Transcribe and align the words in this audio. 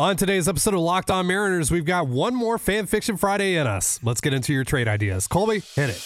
On 0.00 0.16
today's 0.16 0.48
episode 0.48 0.72
of 0.72 0.80
Locked 0.80 1.10
On 1.10 1.26
Mariners, 1.26 1.70
we've 1.70 1.84
got 1.84 2.08
one 2.08 2.34
more 2.34 2.56
Fan 2.56 2.86
Fiction 2.86 3.18
Friday 3.18 3.56
in 3.56 3.66
us. 3.66 4.00
Let's 4.02 4.22
get 4.22 4.32
into 4.32 4.50
your 4.50 4.64
trade 4.64 4.88
ideas. 4.88 5.28
Colby, 5.28 5.60
hit 5.76 5.90
it. 5.90 6.02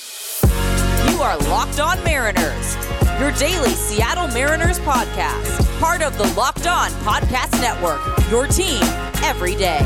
You 1.12 1.22
are 1.22 1.38
Locked 1.48 1.78
On 1.78 2.02
Mariners, 2.02 2.74
your 3.20 3.30
daily 3.38 3.70
Seattle 3.70 4.26
Mariners 4.26 4.80
podcast, 4.80 5.78
part 5.78 6.02
of 6.02 6.18
the 6.18 6.24
Locked 6.34 6.66
On 6.66 6.90
Podcast 7.04 7.52
Network, 7.60 8.00
your 8.32 8.48
team 8.48 8.82
every 9.22 9.54
day. 9.54 9.78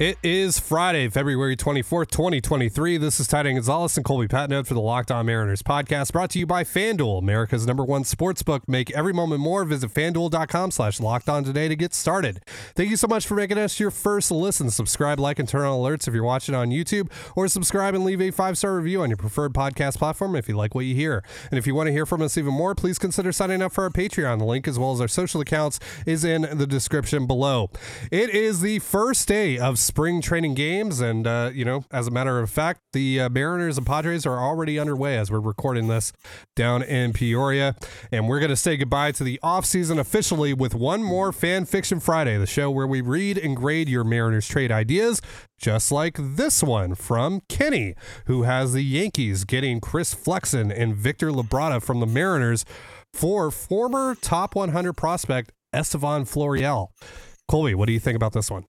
It 0.00 0.16
is 0.22 0.58
Friday, 0.58 1.10
February 1.10 1.58
24th, 1.58 2.08
2023. 2.08 2.96
This 2.96 3.20
is 3.20 3.28
Tidy 3.28 3.52
Gonzalez 3.52 3.98
and 3.98 4.06
Colby 4.06 4.28
Patnode 4.28 4.66
for 4.66 4.72
the 4.72 4.80
Locked 4.80 5.10
On 5.10 5.26
Mariners 5.26 5.60
podcast, 5.62 6.12
brought 6.12 6.30
to 6.30 6.38
you 6.38 6.46
by 6.46 6.64
FanDuel, 6.64 7.18
America's 7.18 7.66
number 7.66 7.84
one 7.84 8.04
sports 8.04 8.42
book. 8.42 8.66
Make 8.66 8.90
every 8.92 9.12
moment 9.12 9.42
more. 9.42 9.62
Visit 9.66 9.92
fanduel.com 9.92 10.70
slash 10.70 11.00
locked 11.00 11.28
on 11.28 11.44
today 11.44 11.68
to 11.68 11.76
get 11.76 11.92
started. 11.92 12.40
Thank 12.74 12.88
you 12.88 12.96
so 12.96 13.08
much 13.08 13.26
for 13.26 13.34
making 13.34 13.58
us 13.58 13.78
your 13.78 13.90
first 13.90 14.30
listen. 14.30 14.70
Subscribe, 14.70 15.20
like, 15.20 15.38
and 15.38 15.46
turn 15.46 15.66
on 15.66 15.78
alerts 15.78 16.08
if 16.08 16.14
you're 16.14 16.24
watching 16.24 16.54
on 16.54 16.70
YouTube, 16.70 17.12
or 17.36 17.46
subscribe 17.46 17.94
and 17.94 18.02
leave 18.02 18.22
a 18.22 18.30
five 18.30 18.56
star 18.56 18.76
review 18.76 19.02
on 19.02 19.10
your 19.10 19.18
preferred 19.18 19.52
podcast 19.52 19.98
platform 19.98 20.34
if 20.34 20.48
you 20.48 20.56
like 20.56 20.74
what 20.74 20.86
you 20.86 20.94
hear. 20.94 21.22
And 21.50 21.58
if 21.58 21.66
you 21.66 21.74
want 21.74 21.88
to 21.88 21.92
hear 21.92 22.06
from 22.06 22.22
us 22.22 22.38
even 22.38 22.54
more, 22.54 22.74
please 22.74 22.98
consider 22.98 23.32
signing 23.32 23.60
up 23.60 23.72
for 23.72 23.84
our 23.84 23.90
Patreon. 23.90 24.38
The 24.38 24.46
link, 24.46 24.66
as 24.66 24.78
well 24.78 24.92
as 24.92 25.00
our 25.02 25.08
social 25.08 25.42
accounts, 25.42 25.78
is 26.06 26.24
in 26.24 26.56
the 26.56 26.66
description 26.66 27.26
below. 27.26 27.68
It 28.10 28.30
is 28.30 28.62
the 28.62 28.78
first 28.78 29.28
day 29.28 29.58
of 29.58 29.78
spring 29.90 30.20
training 30.20 30.54
games. 30.54 31.00
And, 31.00 31.26
uh, 31.26 31.50
you 31.52 31.64
know, 31.64 31.84
as 31.90 32.06
a 32.06 32.12
matter 32.12 32.38
of 32.38 32.48
fact, 32.48 32.80
the 32.92 33.22
uh, 33.22 33.28
Mariners 33.28 33.76
and 33.76 33.84
Padres 33.84 34.24
are 34.24 34.38
already 34.38 34.78
underway 34.78 35.18
as 35.18 35.32
we're 35.32 35.40
recording 35.40 35.88
this 35.88 36.12
down 36.54 36.84
in 36.84 37.12
Peoria. 37.12 37.74
And 38.12 38.28
we're 38.28 38.38
going 38.38 38.50
to 38.50 38.56
say 38.56 38.76
goodbye 38.76 39.10
to 39.12 39.24
the 39.24 39.40
offseason 39.42 39.98
officially 39.98 40.54
with 40.54 40.76
one 40.76 41.02
more 41.02 41.32
Fan 41.32 41.64
Fiction 41.64 41.98
Friday, 41.98 42.38
the 42.38 42.46
show 42.46 42.70
where 42.70 42.86
we 42.86 43.00
read 43.00 43.36
and 43.36 43.56
grade 43.56 43.88
your 43.88 44.04
Mariners 44.04 44.46
trade 44.46 44.70
ideas, 44.70 45.20
just 45.58 45.90
like 45.90 46.16
this 46.16 46.62
one 46.62 46.94
from 46.94 47.40
Kenny, 47.48 47.96
who 48.26 48.44
has 48.44 48.72
the 48.72 48.82
Yankees 48.82 49.42
getting 49.44 49.80
Chris 49.80 50.14
Flexen 50.14 50.70
and 50.70 50.94
Victor 50.94 51.32
Labrada 51.32 51.82
from 51.82 51.98
the 51.98 52.06
Mariners 52.06 52.64
for 53.12 53.50
former 53.50 54.14
top 54.14 54.54
100 54.54 54.92
prospect 54.92 55.50
Estevan 55.72 56.26
Florial. 56.26 56.90
Colby, 57.48 57.74
what 57.74 57.86
do 57.86 57.92
you 57.92 57.98
think 57.98 58.14
about 58.14 58.32
this 58.32 58.52
one? 58.52 58.66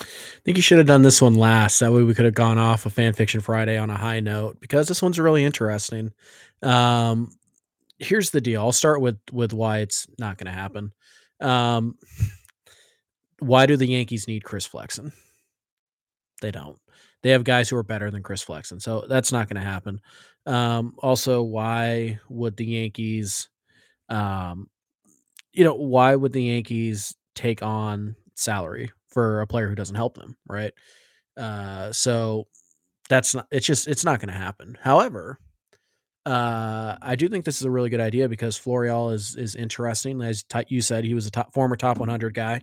I 0.00 0.04
think 0.44 0.56
you 0.56 0.62
should 0.62 0.78
have 0.78 0.86
done 0.86 1.02
this 1.02 1.20
one 1.20 1.34
last. 1.34 1.80
That 1.80 1.92
way 1.92 2.02
we 2.02 2.14
could 2.14 2.24
have 2.24 2.34
gone 2.34 2.58
off 2.58 2.86
of 2.86 2.92
Fan 2.92 3.12
Fiction 3.12 3.40
Friday 3.40 3.76
on 3.76 3.90
a 3.90 3.96
high 3.96 4.20
note 4.20 4.58
because 4.60 4.88
this 4.88 5.02
one's 5.02 5.18
really 5.20 5.44
interesting. 5.44 6.12
Um, 6.62 7.30
here's 7.98 8.30
the 8.30 8.40
deal. 8.40 8.62
I'll 8.62 8.72
start 8.72 9.00
with 9.00 9.18
with 9.30 9.52
why 9.52 9.78
it's 9.78 10.06
not 10.18 10.38
going 10.38 10.46
to 10.46 10.58
happen. 10.58 10.92
Um, 11.40 11.96
why 13.38 13.66
do 13.66 13.76
the 13.76 13.86
Yankees 13.86 14.28
need 14.28 14.44
Chris 14.44 14.66
Flexen? 14.66 15.12
They 16.40 16.50
don't. 16.50 16.78
They 17.22 17.30
have 17.30 17.44
guys 17.44 17.68
who 17.68 17.76
are 17.76 17.84
better 17.84 18.10
than 18.10 18.22
Chris 18.22 18.42
Flexen, 18.42 18.80
so 18.80 19.04
that's 19.08 19.30
not 19.30 19.48
going 19.48 19.62
to 19.62 19.68
happen. 19.68 20.00
Um, 20.46 20.94
also, 20.98 21.42
why 21.42 22.18
would 22.28 22.56
the 22.56 22.64
Yankees, 22.64 23.48
um, 24.08 24.68
you 25.52 25.62
know, 25.64 25.74
why 25.74 26.16
would 26.16 26.32
the 26.32 26.42
Yankees 26.42 27.14
take 27.36 27.62
on 27.62 28.16
salary 28.34 28.90
for 29.12 29.40
a 29.40 29.46
player 29.46 29.68
who 29.68 29.74
doesn't 29.74 29.96
help 29.96 30.16
them, 30.16 30.36
right? 30.48 30.72
Uh, 31.36 31.92
so 31.92 32.46
that's 33.08 33.34
not. 33.34 33.46
It's 33.50 33.66
just 33.66 33.88
it's 33.88 34.04
not 34.04 34.20
going 34.20 34.32
to 34.32 34.38
happen. 34.38 34.76
However, 34.80 35.38
uh, 36.24 36.96
I 37.02 37.16
do 37.16 37.28
think 37.28 37.44
this 37.44 37.56
is 37.56 37.64
a 37.64 37.70
really 37.70 37.90
good 37.90 38.00
idea 38.00 38.28
because 38.28 38.58
Florial 38.58 39.12
is 39.12 39.36
is 39.36 39.56
interesting. 39.56 40.20
As 40.22 40.42
t- 40.44 40.64
you 40.68 40.80
said, 40.80 41.04
he 41.04 41.14
was 41.14 41.26
a 41.26 41.30
top 41.30 41.52
former 41.52 41.76
top 41.76 41.98
100 41.98 42.34
guy. 42.34 42.62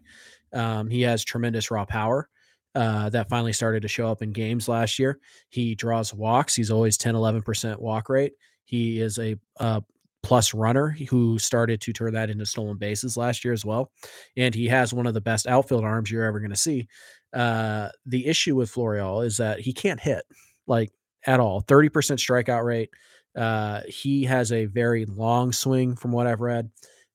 Um, 0.54 0.90
he 0.90 1.02
has 1.02 1.24
tremendous 1.24 1.72
raw 1.72 1.86
power. 1.86 2.30
Uh, 2.76 3.10
that 3.10 3.30
finally 3.30 3.52
started 3.52 3.82
to 3.82 3.88
show 3.88 4.10
up 4.10 4.22
in 4.22 4.32
games 4.32 4.68
last 4.68 5.00
year. 5.00 5.20
He 5.50 5.74
draws 5.74 6.14
walks. 6.14 6.56
He's 6.56 6.70
always 6.70 6.98
10, 6.98 7.16
11% 7.16 7.80
walk 7.80 8.10
rate. 8.10 8.34
He 8.64 9.02
is 9.02 9.18
a, 9.18 9.36
a 9.58 9.84
plus 10.24 10.54
runner 10.54 10.98
who 11.10 11.40
started 11.40 11.82
to 11.82 11.94
turn 11.94 12.14
that 12.14 12.30
into 12.30 12.46
stolen 12.46 12.78
bases 12.78 13.18
last 13.18 13.44
year 13.44 13.54
as 13.54 13.66
well. 13.66 13.92
And 14.38 14.54
he 14.54 14.68
has 14.68 14.94
one 14.94 15.08
of 15.08 15.14
the 15.14 15.22
best 15.22 15.48
outfield 15.48 15.84
arms 15.84 16.12
you're 16.12 16.26
ever 16.26 16.40
going 16.40 16.52
to 16.52 16.58
see. 16.58 16.88
Uh, 17.34 17.90
the 18.06 18.26
issue 18.28 18.56
with 18.56 18.72
Florial 18.72 19.26
is 19.26 19.38
that 19.38 19.60
he 19.60 19.72
can't 19.74 20.00
hit 20.00 20.24
like 20.68 20.92
at 21.26 21.40
all 21.40 21.62
30% 21.62 22.18
strikeout 22.18 22.64
rate. 22.66 22.90
Uh, 23.36 23.82
he 23.88 24.24
has 24.24 24.52
a 24.52 24.66
very 24.66 25.06
long 25.06 25.52
swing 25.52 25.96
from 25.96 26.12
what 26.12 26.28
I've 26.28 26.42
read, 26.42 26.70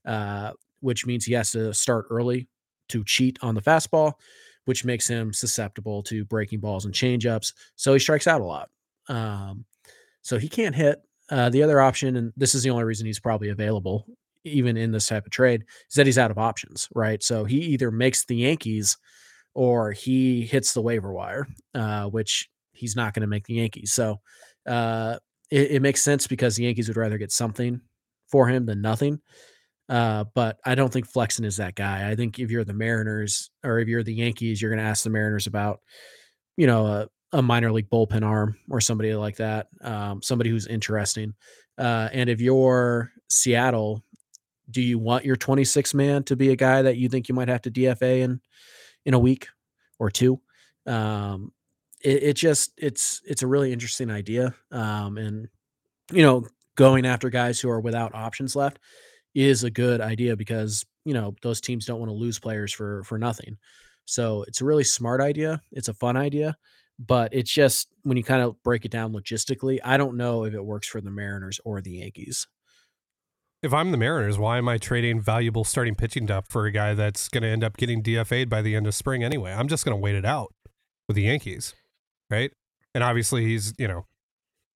uh, 0.07 0.53
which 0.81 1.05
means 1.05 1.25
he 1.25 1.35
has 1.35 1.51
to 1.53 1.75
start 1.75 2.07
early 2.11 2.49
to 2.89 3.05
cheat 3.05 3.39
on 3.43 3.55
the 3.55 3.63
fastball 3.63 4.15
which 4.65 4.85
makes 4.85 5.07
him 5.09 5.33
susceptible 5.33 6.03
to 6.05 6.25
breaking 6.25 6.61
balls 6.61 6.85
and 6.85 6.95
changeups. 6.95 7.53
So 7.77 7.93
he 7.93 7.99
strikes 7.99 8.27
out 8.27 8.41
a 8.41 8.45
lot. 8.45 8.69
Um, 9.09 9.65
so 10.23 10.39
he 10.39 10.49
can't 10.49 10.75
hit. 10.75 11.01
Uh, 11.31 11.49
the 11.49 11.63
other 11.63 11.81
option, 11.81 12.17
and 12.17 12.33
this 12.37 12.55
is 12.55 12.63
the 12.63 12.71
only 12.71 12.85
reason 12.85 13.07
he's 13.07 13.21
probably 13.21 13.49
available, 13.49 14.07
even 14.45 14.77
in 14.77 14.93
this 14.93 15.07
type 15.07 15.25
of 15.25 15.33
trade, 15.33 15.65
is 15.89 15.95
that 15.95 16.07
he's 16.07 16.19
out 16.19 16.31
of 16.31 16.39
options, 16.39 16.89
right? 16.95 17.23
So 17.23 17.45
he 17.45 17.59
either 17.59 17.91
makes 17.91 18.27
the 18.27 18.37
Yankees 18.37 18.99
or 19.55 19.93
he 19.93 20.43
hits 20.45 20.75
the 20.75 20.83
waiver 20.83 21.13
wire, 21.13 21.47
uh, 21.75 22.07
which 22.07 22.49
he's 22.73 22.97
not 22.97 23.15
going 23.15 23.23
to 23.23 23.27
make 23.27 23.47
the 23.47 23.55
Yankees. 23.55 23.93
So 23.93 24.21
uh, 24.67 25.17
it, 25.51 25.73
it 25.73 25.83
makes 25.83 26.03
sense 26.03 26.27
because 26.27 26.57
the 26.57 26.65
Yankees 26.65 26.89
would 26.89 26.97
rather 26.97 27.19
get 27.19 27.33
something 27.33 27.81
for 28.31 28.49
him 28.49 28.67
than 28.67 28.83
nothing. 28.83 29.21
Uh, 29.89 30.25
but 30.35 30.59
I 30.65 30.75
don't 30.75 30.93
think 30.93 31.07
Flexen 31.07 31.45
is 31.45 31.59
that 31.59 31.75
guy. 31.75 32.11
I 32.11 32.17
think 32.17 32.39
if 32.39 32.51
you're 32.51 32.65
the 32.65 32.73
Mariners 32.73 33.51
or 33.63 33.79
if 33.79 33.89
you're 33.89 34.03
the 34.03 34.15
Yankees, 34.15 34.61
you're 34.61 34.71
going 34.71 34.83
to 34.83 34.89
ask 34.89 35.05
the 35.05 35.11
Mariners 35.11 35.47
about, 35.47 35.81
you 36.57 36.67
know, 36.67 36.87
a, 36.87 37.09
a, 37.35 37.43
minor 37.43 37.73
league 37.73 37.91
bullpen 37.91 38.25
arm 38.25 38.57
or 38.71 38.81
somebody 38.81 39.15
like 39.15 39.37
that, 39.37 39.69
um, 39.83 40.23
somebody 40.23 40.51
who's 40.51 40.67
interesting. 40.67 41.35
Uh, 41.77 42.09
and 42.13 42.31
if 42.31 42.41
you're 42.41 43.13
Seattle, 43.29 44.03
do 44.71 44.81
you 44.81 44.99
want 44.99 45.25
your 45.25 45.37
26 45.37 45.95
man 45.95 46.23
to 46.25 46.37
be 46.37 46.51
a 46.51 46.57
guy 46.57 46.83
that 46.83 46.97
you 46.97 47.09
think 47.09 47.29
you 47.29 47.35
might 47.35 47.49
have 47.49 47.63
to 47.63 47.71
DFA 47.71 48.21
in 48.21 48.41
in 49.05 49.15
a 49.15 49.19
week 49.19 49.49
or 49.99 50.11
two? 50.11 50.41
Um, 50.87 51.53
it, 52.03 52.23
it 52.23 52.33
just 52.35 52.73
it's 52.77 53.21
it's 53.25 53.43
a 53.43 53.47
really 53.47 53.73
interesting 53.73 54.11
idea, 54.11 54.55
um, 54.71 55.19
and 55.19 55.49
you 56.13 56.23
know, 56.23 56.47
going 56.77 57.07
after 57.07 57.31
guys 57.31 57.61
who 57.61 57.71
are 57.71 57.81
without 57.81 58.15
options 58.15 58.55
left 58.55 58.79
is 59.35 59.65
a 59.65 59.71
good 59.71 60.01
idea 60.01 60.37
because 60.37 60.85
you 61.05 61.15
know 61.15 61.35
those 61.43 61.61
teams 61.61 61.87
don't 61.87 61.99
want 61.99 62.11
to 62.11 62.17
lose 62.17 62.39
players 62.39 62.73
for 62.73 63.03
for 63.05 63.19
nothing. 63.19 63.59
So 64.07 64.45
it's 64.47 64.61
a 64.61 64.65
really 64.65 64.85
smart 64.85 65.21
idea. 65.21 65.63
It's 65.73 65.89
a 65.89 65.95
fun 65.95 66.17
idea, 66.17 66.57
but 66.99 67.33
it's 67.33 67.51
just 67.51 67.89
when 68.03 68.17
you 68.17 68.25
kind 68.25 68.43
of 68.43 68.63
break 68.63 68.85
it 68.85 68.91
down 68.91 69.13
logistically, 69.13 69.79
I 69.85 69.97
don't 69.97 70.17
know 70.17 70.45
if 70.45 70.55
it 70.55 70.65
works 70.65 70.87
for 70.87 71.01
the 71.01 71.11
Mariners 71.11 71.61
or 71.65 71.81
the 71.81 71.93
Yankees. 71.93 72.47
If 73.63 73.73
I'm 73.73 73.93
the 73.93 73.97
Mariners, 73.97 74.39
why 74.39 74.59
am 74.59 74.69
I 74.69 74.77
trading 74.77 75.21
valuable 75.21 75.65
starting 75.65 75.95
pitching 75.95 76.27
depth 76.27 76.53
for 76.53 76.67
a 76.67 76.71
guy 76.71 76.93
that's 76.93 77.29
going 77.29 77.43
to 77.43 77.49
end 77.49 77.65
up 77.65 77.77
getting 77.79 78.03
DFA'd 78.03 78.51
by 78.51 78.61
the 78.61 78.77
end 78.77 78.87
of 78.87 78.95
spring 78.95 79.25
anyway? 79.25 79.53
I'm 79.53 79.69
just 79.69 79.85
going 79.85 79.97
to 79.97 80.01
wait 80.01 80.15
it 80.15 80.27
out 80.27 80.53
with 81.09 81.15
the 81.15 81.23
Yankees, 81.23 81.75
right? 82.31 82.53
And 82.95 83.03
obviously, 83.03 83.45
he's 83.45 83.73
you 83.79 83.89
know 83.89 84.07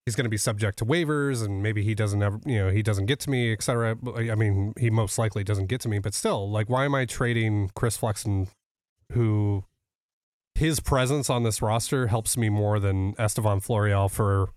he's 0.09 0.17
going 0.17 0.25
to 0.25 0.31
be 0.31 0.39
subject 0.39 0.79
to 0.79 0.87
waivers 0.87 1.45
and 1.45 1.63
maybe 1.63 1.83
he 1.83 1.95
doesn't 1.95 2.23
ever 2.23 2.41
you 2.47 2.59
know 2.59 2.71
he 2.71 2.83
doesn't 2.83 3.05
get 3.05 3.21
to 3.21 3.29
me 3.29 3.53
etc 3.53 3.95
i 4.17 4.35
mean 4.35 4.73
he 4.79 4.89
most 4.89 5.19
likely 5.19 5.45
doesn't 5.45 5.67
get 5.67 5.83
to 5.83 5.89
me 5.91 5.99
but 5.99 6.15
still 6.15 6.51
like 6.51 6.71
why 6.71 6.87
am 6.87 6.95
i 6.95 7.05
trading 7.05 7.71
chris 7.77 7.99
flexen 7.99 8.49
who 9.13 9.65
his 10.59 10.81
presence 10.81 11.31
on 11.31 11.43
this 11.43 11.63
roster 11.63 12.07
helps 12.09 12.37
me 12.37 12.49
more 12.49 12.79
than 12.79 13.15
estevan 13.19 13.61
florial 13.61 14.09
for 14.09 14.51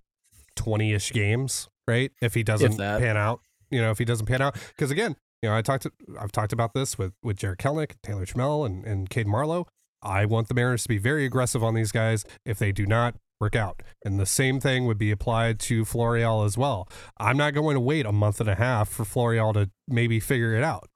20ish 0.57 1.13
games 1.13 1.69
right 1.87 2.11
if 2.21 2.33
he 2.33 2.43
doesn't 2.43 2.77
pan 2.77 3.17
out 3.17 3.39
you 3.69 3.81
know 3.81 3.91
if 3.91 3.97
he 3.97 4.05
doesn't 4.05 4.25
pan 4.25 4.41
out 4.41 4.55
because 4.75 4.91
again 4.91 5.15
you 5.41 5.49
know 5.49 5.55
i 5.55 5.61
talked 5.61 5.83
to, 5.83 5.91
i've 6.19 6.31
talked 6.31 6.53
about 6.53 6.73
this 6.73 6.97
with 6.97 7.13
with 7.23 7.37
jarred 7.37 7.57
kelenic 7.57 7.93
taylor 8.03 8.25
trammell 8.25 8.65
and 8.65 8.85
and 8.85 9.09
cade 9.09 9.27
marlowe 9.27 9.65
I 10.03 10.25
want 10.25 10.47
the 10.47 10.53
Mariners 10.53 10.83
to 10.83 10.89
be 10.89 10.97
very 10.97 11.25
aggressive 11.25 11.63
on 11.63 11.75
these 11.75 11.91
guys. 11.91 12.25
If 12.45 12.57
they 12.57 12.71
do 12.71 12.85
not, 12.85 13.15
work 13.39 13.55
out. 13.55 13.81
And 14.03 14.19
the 14.19 14.25
same 14.25 14.59
thing 14.59 14.85
would 14.85 14.97
be 14.97 15.11
applied 15.11 15.59
to 15.61 15.83
Florial 15.83 16.45
as 16.45 16.57
well. 16.57 16.87
I'm 17.17 17.37
not 17.37 17.53
going 17.53 17.75
to 17.75 17.79
wait 17.81 18.05
a 18.05 18.11
month 18.11 18.39
and 18.39 18.49
a 18.49 18.55
half 18.55 18.89
for 18.89 19.03
Florial 19.03 19.53
to 19.53 19.69
maybe 19.87 20.19
figure 20.19 20.53
it 20.53 20.63
out. 20.63 20.89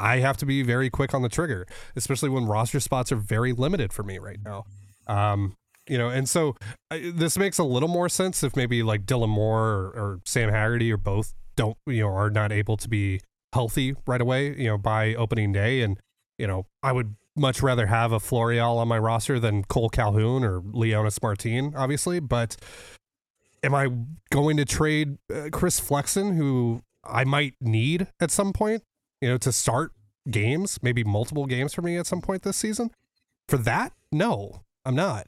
I 0.00 0.18
have 0.18 0.38
to 0.38 0.46
be 0.46 0.62
very 0.62 0.88
quick 0.88 1.12
on 1.12 1.22
the 1.22 1.28
trigger, 1.28 1.66
especially 1.94 2.30
when 2.30 2.46
roster 2.46 2.80
spots 2.80 3.12
are 3.12 3.16
very 3.16 3.52
limited 3.52 3.92
for 3.92 4.02
me 4.02 4.18
right 4.18 4.38
now. 4.42 4.64
Um, 5.06 5.56
you 5.86 5.98
know, 5.98 6.08
and 6.08 6.28
so 6.28 6.56
uh, 6.90 6.98
this 7.14 7.36
makes 7.36 7.58
a 7.58 7.64
little 7.64 7.88
more 7.88 8.08
sense 8.08 8.42
if 8.42 8.56
maybe 8.56 8.82
like 8.82 9.04
Dylan 9.04 9.28
Moore 9.28 9.68
or, 9.68 9.86
or 9.88 10.20
Sam 10.24 10.48
Haggerty 10.48 10.90
or 10.90 10.96
both 10.96 11.34
don't, 11.56 11.76
you 11.86 12.02
know, 12.02 12.08
are 12.08 12.30
not 12.30 12.52
able 12.52 12.76
to 12.78 12.88
be 12.88 13.20
healthy 13.52 13.94
right 14.06 14.20
away, 14.20 14.56
you 14.56 14.68
know, 14.68 14.78
by 14.78 15.14
opening 15.14 15.52
day. 15.52 15.82
And, 15.82 15.98
you 16.38 16.46
know, 16.46 16.66
I 16.82 16.92
would 16.92 17.16
much 17.36 17.62
rather 17.62 17.86
have 17.86 18.12
a 18.12 18.20
Florial 18.20 18.78
on 18.78 18.88
my 18.88 18.98
roster 18.98 19.38
than 19.38 19.64
Kole 19.64 19.90
Calhoun 19.90 20.44
or 20.44 20.60
Leonys 20.60 21.22
Martin, 21.22 21.74
obviously. 21.76 22.20
But 22.20 22.56
am 23.62 23.74
I 23.74 23.88
going 24.30 24.56
to 24.56 24.64
trade 24.64 25.18
uh, 25.34 25.48
Chris 25.52 25.80
Flexen, 25.80 26.36
who 26.36 26.82
I 27.04 27.24
might 27.24 27.54
need 27.60 28.06
at 28.20 28.30
some 28.30 28.52
point, 28.52 28.82
you 29.20 29.28
know, 29.28 29.38
to 29.38 29.52
start 29.52 29.92
games, 30.30 30.78
maybe 30.82 31.04
multiple 31.04 31.46
games 31.46 31.74
for 31.74 31.82
me 31.82 31.96
at 31.96 32.06
some 32.06 32.20
point 32.20 32.42
this 32.42 32.56
season. 32.56 32.90
For 33.48 33.56
that, 33.58 33.92
no, 34.12 34.62
I'm 34.84 34.94
not. 34.94 35.26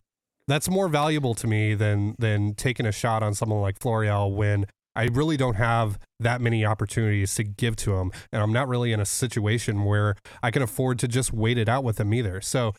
That's 0.49 0.69
more 0.69 0.89
valuable 0.89 1.35
to 1.35 1.47
me 1.47 1.75
than 1.75 2.17
than 2.19 2.55
taking 2.55 2.87
a 2.87 2.93
shot 2.93 3.23
on 3.23 3.35
someone 3.35 3.61
like 3.61 3.79
Florial 3.79 4.35
when 4.35 4.67
I 4.95 5.05
really 5.05 5.37
don't 5.37 5.55
have 5.55 5.99
that 6.21 6.41
many 6.41 6.65
opportunities 6.65 7.35
to 7.37 7.45
give 7.45 7.77
to 7.77 7.97
him, 7.97 8.13
and 8.33 8.43
I'm 8.43 8.53
not 8.53 8.69
really 8.69 8.93
in 8.93 9.01
a 9.01 9.07
situation 9.07 9.85
where 9.85 10.17
I 10.43 10.51
can 10.51 10.63
afford 10.63 10.99
to 11.01 11.09
just 11.09 11.33
wait 11.33 11.59
it 11.59 11.69
out 11.69 11.85
with 11.85 11.99
him 11.99 12.13
either. 12.13 12.41
So, 12.41 12.75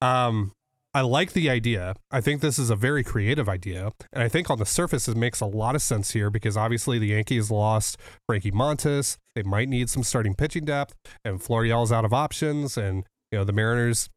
um, 0.00 0.52
I 0.96 1.00
like 1.00 1.32
the 1.32 1.50
idea. 1.50 1.96
I 2.12 2.20
think 2.20 2.40
this 2.40 2.56
is 2.56 2.70
a 2.70 2.76
very 2.76 3.02
creative 3.02 3.48
idea. 3.48 3.90
And 4.12 4.22
I 4.22 4.28
think 4.28 4.48
on 4.48 4.60
the 4.60 4.66
surface, 4.66 5.08
it 5.08 5.16
makes 5.16 5.40
a 5.40 5.46
lot 5.46 5.74
of 5.74 5.82
sense 5.82 6.12
here 6.12 6.30
because 6.30 6.56
obviously 6.56 7.00
the 7.00 7.08
Yankees 7.08 7.50
lost 7.50 7.98
Frankie 8.28 8.52
Montas. 8.52 9.16
They 9.34 9.42
might 9.42 9.68
need 9.68 9.90
some 9.90 10.04
starting 10.04 10.36
pitching 10.36 10.64
depth, 10.64 10.94
and 11.24 11.42
Florial's 11.42 11.90
out 11.90 12.04
of 12.04 12.14
options. 12.14 12.76
And, 12.78 13.04
you 13.32 13.38
know, 13.38 13.44
the 13.44 13.52
Mariners 13.52 14.08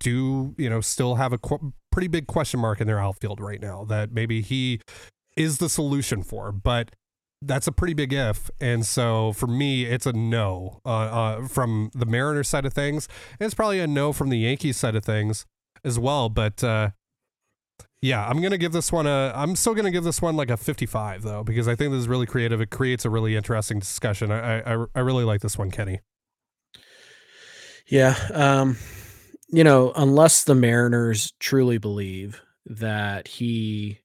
do, 0.00 0.56
you 0.58 0.68
know, 0.68 0.80
still 0.80 1.14
have 1.14 1.32
a 1.32 1.38
qu- 1.38 1.72
pretty 1.92 2.08
big 2.08 2.26
question 2.26 2.58
mark 2.58 2.80
in 2.80 2.88
their 2.88 2.98
outfield 2.98 3.38
right 3.38 3.60
now 3.60 3.84
that 3.84 4.10
maybe 4.10 4.42
he 4.42 4.80
is 5.36 5.58
the 5.58 5.68
solution 5.68 6.24
for. 6.24 6.50
But 6.50 6.90
that's 7.40 7.68
a 7.68 7.72
pretty 7.72 7.94
big 7.94 8.12
if. 8.12 8.50
And 8.60 8.84
so 8.84 9.32
for 9.34 9.46
me, 9.46 9.84
it's 9.84 10.06
a 10.06 10.12
no 10.12 10.80
uh, 10.84 10.88
uh, 10.88 11.46
from 11.46 11.92
the 11.94 12.06
Mariners 12.06 12.48
side 12.48 12.66
of 12.66 12.72
things. 12.72 13.06
And 13.38 13.46
it's 13.46 13.54
probably 13.54 13.78
a 13.78 13.86
no 13.86 14.12
from 14.12 14.30
the 14.30 14.38
Yankees 14.38 14.76
side 14.76 14.96
of 14.96 15.04
things 15.04 15.46
as 15.84 15.98
well. 15.98 16.28
But 16.28 16.62
uh, 16.64 16.90
yeah, 18.00 18.26
I'm 18.26 18.42
gonna 18.42 18.58
give 18.58 18.72
this 18.72 18.92
one 18.92 19.06
a. 19.06 19.32
I'm 19.34 19.56
still 19.56 19.74
gonna 19.74 19.90
give 19.90 20.04
this 20.04 20.20
one 20.20 20.36
like 20.36 20.50
a 20.50 20.56
55 20.56 21.22
though 21.22 21.44
because 21.44 21.68
I 21.68 21.74
think 21.74 21.92
this 21.92 22.00
is 22.00 22.08
really 22.08 22.26
creative. 22.26 22.60
It 22.60 22.70
creates 22.70 23.04
a 23.04 23.10
really 23.10 23.36
interesting 23.36 23.78
discussion. 23.78 24.30
I 24.30 24.60
I, 24.60 24.84
I 24.94 25.00
really 25.00 25.24
like 25.24 25.40
this 25.40 25.56
one, 25.56 25.70
Kenny. 25.70 26.00
Yeah, 27.86 28.16
um, 28.32 28.76
you 29.48 29.64
know, 29.64 29.92
unless 29.94 30.44
the 30.44 30.54
Mariners 30.54 31.32
truly 31.38 31.78
believe 31.78 32.40
that 32.66 33.28
he 33.28 34.00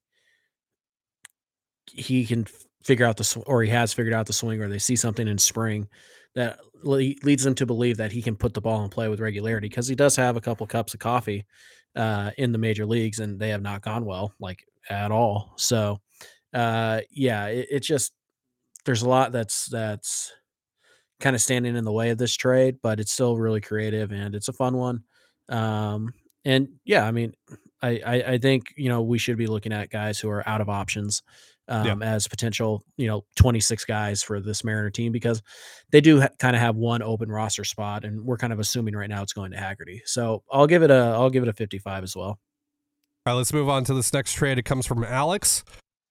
he 1.91 2.25
can 2.25 2.45
figure 2.83 3.05
out 3.05 3.17
the 3.17 3.43
or 3.45 3.63
he 3.63 3.69
has 3.69 3.93
figured 3.93 4.13
out 4.13 4.27
the 4.27 4.33
swing 4.33 4.61
or 4.61 4.67
they 4.67 4.79
see 4.79 4.95
something 4.95 5.27
in 5.27 5.37
spring 5.37 5.87
that 6.39 6.59
le- 6.83 7.15
leads 7.23 7.43
them 7.43 7.55
to 7.55 7.65
believe 7.65 7.97
that 7.97 8.11
he 8.11 8.21
can 8.21 8.35
put 8.35 8.53
the 8.53 8.61
ball 8.61 8.83
in 8.83 8.89
play 8.89 9.09
with 9.09 9.19
regularity 9.19 9.67
because 9.67 9.87
he 9.87 9.95
does 9.95 10.15
have 10.15 10.37
a 10.37 10.41
couple 10.41 10.65
cups 10.65 10.93
of 10.93 10.99
coffee 10.99 11.45
uh, 11.95 12.31
in 12.37 12.51
the 12.51 12.57
major 12.57 12.85
leagues 12.85 13.19
and 13.19 13.39
they 13.39 13.49
have 13.49 13.61
not 13.61 13.81
gone 13.81 14.05
well 14.05 14.33
like 14.39 14.63
at 14.89 15.11
all. 15.11 15.53
So 15.57 15.99
uh, 16.53 17.01
yeah, 17.11 17.47
it, 17.47 17.67
it 17.69 17.79
just 17.81 18.13
there's 18.85 19.01
a 19.01 19.09
lot 19.09 19.31
that's 19.33 19.65
that's 19.65 20.31
kind 21.19 21.35
of 21.35 21.41
standing 21.41 21.75
in 21.75 21.83
the 21.83 21.91
way 21.91 22.11
of 22.11 22.17
this 22.17 22.35
trade, 22.35 22.77
but 22.81 22.99
it's 22.99 23.11
still 23.11 23.37
really 23.37 23.59
creative 23.61 24.11
and 24.11 24.33
it's 24.33 24.47
a 24.47 24.53
fun 24.53 24.77
one. 24.77 25.03
Um, 25.49 26.13
and 26.45 26.69
yeah, 26.85 27.05
I 27.05 27.11
mean, 27.11 27.33
I, 27.81 28.01
I 28.05 28.15
I 28.33 28.37
think 28.37 28.73
you 28.77 28.87
know 28.87 29.01
we 29.01 29.17
should 29.17 29.37
be 29.37 29.47
looking 29.47 29.73
at 29.73 29.89
guys 29.89 30.19
who 30.19 30.29
are 30.29 30.47
out 30.47 30.61
of 30.61 30.69
options 30.69 31.21
Yeah. 31.69 31.91
um, 31.91 32.01
as 32.01 32.27
potential 32.27 32.83
you 32.97 33.07
know 33.07 33.25
26 33.35 33.85
guys 33.85 34.23
for 34.23 34.39
this 34.39 34.63
Mariner 34.63 34.89
team 34.89 35.11
because 35.11 35.41
they 35.91 36.01
do 36.01 36.21
ha- 36.21 36.29
kind 36.39 36.55
of 36.55 36.61
have 36.61 36.75
one 36.75 37.01
open 37.01 37.29
roster 37.29 37.63
spot, 37.63 38.03
and 38.05 38.25
we're 38.25 38.37
kind 38.37 38.51
of 38.51 38.59
assuming 38.59 38.95
right 38.95 39.09
now 39.09 39.21
it's 39.21 39.33
going 39.33 39.51
to 39.51 39.57
Haggerty. 39.57 40.01
So 40.05 40.43
I'll 40.51 40.67
give 40.67 40.83
it 40.83 40.91
a 40.91 41.13
I'll 41.15 41.29
give 41.29 41.43
it 41.43 41.49
a 41.49 41.53
55 41.53 42.03
as 42.03 42.15
well. 42.15 42.27
All 42.27 42.37
right, 43.27 43.33
let's 43.33 43.53
move 43.53 43.69
on 43.69 43.83
to 43.85 43.93
this 43.93 44.11
next 44.13 44.33
trade. 44.33 44.57
It 44.57 44.63
comes 44.63 44.85
from 44.85 45.03
Alex. 45.03 45.63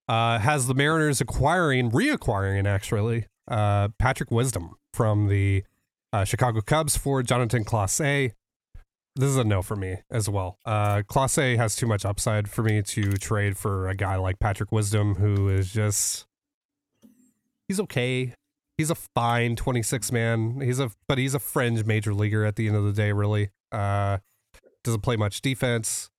Uh, 0.09 0.39
has 0.39 0.67
the 0.67 0.75
Mariners 0.75 1.21
acquiring, 1.21 1.91
reacquiring, 1.91 2.67
actually, 2.67 3.27
uh, 3.47 3.89
Patrick 3.99 4.31
Wisdom 4.31 4.77
from 4.95 5.29
the 5.29 5.65
uh, 6.13 6.25
Chicago 6.25 6.61
Cubs 6.63 6.97
for 6.97 7.23
Jonathan 7.23 7.65
Clase. 7.65 8.33
This 9.17 9.31
is 9.31 9.37
a 9.37 9.45
no 9.45 9.63
for 9.63 9.77
me 9.77 9.99
as 10.11 10.29
well. 10.29 10.59
Uh, 10.65 11.03
Clase 11.03 11.57
has 11.57 11.75
too 11.75 11.87
much 11.87 12.05
upside 12.05 12.49
for 12.49 12.63
me 12.63 12.83
to 12.83 13.13
trade 13.13 13.57
for 13.57 13.89
a 13.89 13.95
guy 13.95 14.17
like 14.17 14.39
Patrick 14.39 14.71
Wisdom, 14.71 15.17
who 15.17 15.49
is 15.49 15.73
just 15.73 16.27
he's 17.67 17.81
okay. 17.81 18.35
He's 18.77 18.91
a 18.91 18.95
fine 18.95 19.57
26 19.57 20.13
man. 20.13 20.61
He's 20.61 20.79
a 20.79 20.93
but 21.09 21.19
he's 21.19 21.35
a 21.35 21.41
fringe 21.41 21.85
major 21.85 22.15
leaguer 22.15 22.45
at 22.45 22.57
the 22.57 22.69
end 22.69 22.77
of 22.77 22.85
the 22.85 22.93
day. 22.93 23.13
Really, 23.13 23.51
uh, 23.73 24.19
doesn't 24.85 25.01
play 25.01 25.17
much 25.17 25.41
defense 25.41 26.11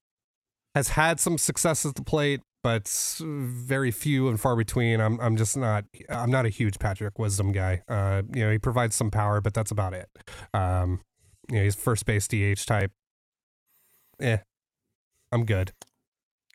has 0.76 0.90
had 0.90 1.20
some 1.20 1.38
success 1.38 1.86
at 1.86 1.96
the 1.96 2.04
plate, 2.04 2.42
but 2.64 2.88
very 3.22 3.92
few 3.92 4.28
and 4.28 4.40
far 4.40 4.56
between. 4.56 5.00
I'm 5.00 5.20
I'm 5.20 5.36
just 5.36 5.58
not 5.58 5.86
I'm 6.10 6.32
not 6.32 6.46
a 6.46 6.50
huge 6.50 6.80
Patrick 6.80 7.18
Wisdom 7.18 7.52
guy. 7.52 7.84
Uh, 7.88 8.24
you 8.34 8.46
know, 8.46 8.52
he 8.52 8.58
provides 8.58 8.96
some 8.96 9.12
power, 9.12 9.42
but 9.42 9.54
that's 9.54 9.72
about 9.72 9.94
it. 9.94 10.10
Um, 10.54 11.02
you 11.50 11.58
know, 11.58 11.64
he's 11.64 11.76
first 11.76 12.06
base 12.06 12.28
DH 12.28 12.66
type. 12.66 12.92
Eh, 14.20 14.38
I'm 15.32 15.46
good. 15.46 15.72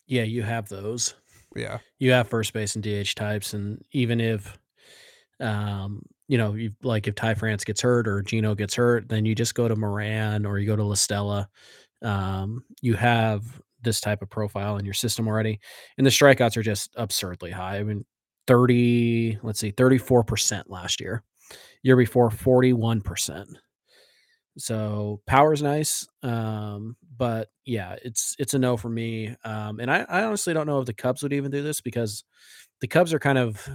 Yeah, 0.06 0.22
you 0.22 0.42
have 0.42 0.68
those. 0.68 1.14
Yeah, 1.56 1.78
you 1.98 2.10
have 2.12 2.28
first 2.28 2.52
base 2.52 2.74
and 2.74 2.84
DH 2.84 3.14
types, 3.14 3.54
and 3.54 3.80
even 3.92 4.20
if, 4.20 4.58
um, 5.40 6.02
you 6.28 6.36
know, 6.36 6.54
you 6.54 6.72
like 6.82 7.06
if 7.06 7.14
Ty 7.14 7.34
France 7.34 7.64
gets 7.64 7.80
hurt 7.80 8.08
or 8.08 8.22
Gino 8.22 8.54
gets 8.54 8.74
hurt, 8.74 9.08
then 9.08 9.24
you 9.24 9.34
just 9.34 9.54
go 9.54 9.68
to 9.68 9.76
Moran 9.76 10.46
or 10.46 10.58
you 10.58 10.66
go 10.66 10.76
to 10.76 10.84
La 10.84 10.94
Stella. 10.94 11.48
Um, 12.02 12.64
you 12.82 12.94
have 12.94 13.44
this 13.82 14.00
type 14.00 14.20
of 14.20 14.30
profile 14.30 14.78
in 14.78 14.84
your 14.84 14.94
system 14.94 15.28
already, 15.28 15.60
and 15.96 16.06
the 16.06 16.10
strikeouts 16.10 16.56
are 16.56 16.62
just 16.62 16.90
absurdly 16.96 17.50
high. 17.52 17.78
I 17.78 17.84
mean, 17.84 18.04
thirty, 18.46 19.38
let's 19.42 19.60
see, 19.60 19.70
thirty-four 19.70 20.24
percent 20.24 20.68
last 20.68 21.00
year. 21.00 21.22
Year 21.82 21.96
before, 21.96 22.30
forty-one 22.30 23.00
percent. 23.00 23.48
So 24.56 25.20
power's 25.26 25.62
nice, 25.62 26.06
um, 26.22 26.96
but 27.16 27.48
yeah, 27.64 27.96
it's 28.04 28.36
it's 28.38 28.54
a 28.54 28.58
no 28.58 28.76
for 28.76 28.88
me. 28.88 29.34
Um, 29.44 29.80
and 29.80 29.90
I, 29.90 30.06
I 30.08 30.22
honestly 30.22 30.54
don't 30.54 30.66
know 30.66 30.78
if 30.78 30.86
the 30.86 30.94
Cubs 30.94 31.22
would 31.22 31.32
even 31.32 31.50
do 31.50 31.62
this 31.62 31.80
because 31.80 32.24
the 32.80 32.86
Cubs 32.86 33.12
are 33.12 33.18
kind 33.18 33.38
of 33.38 33.68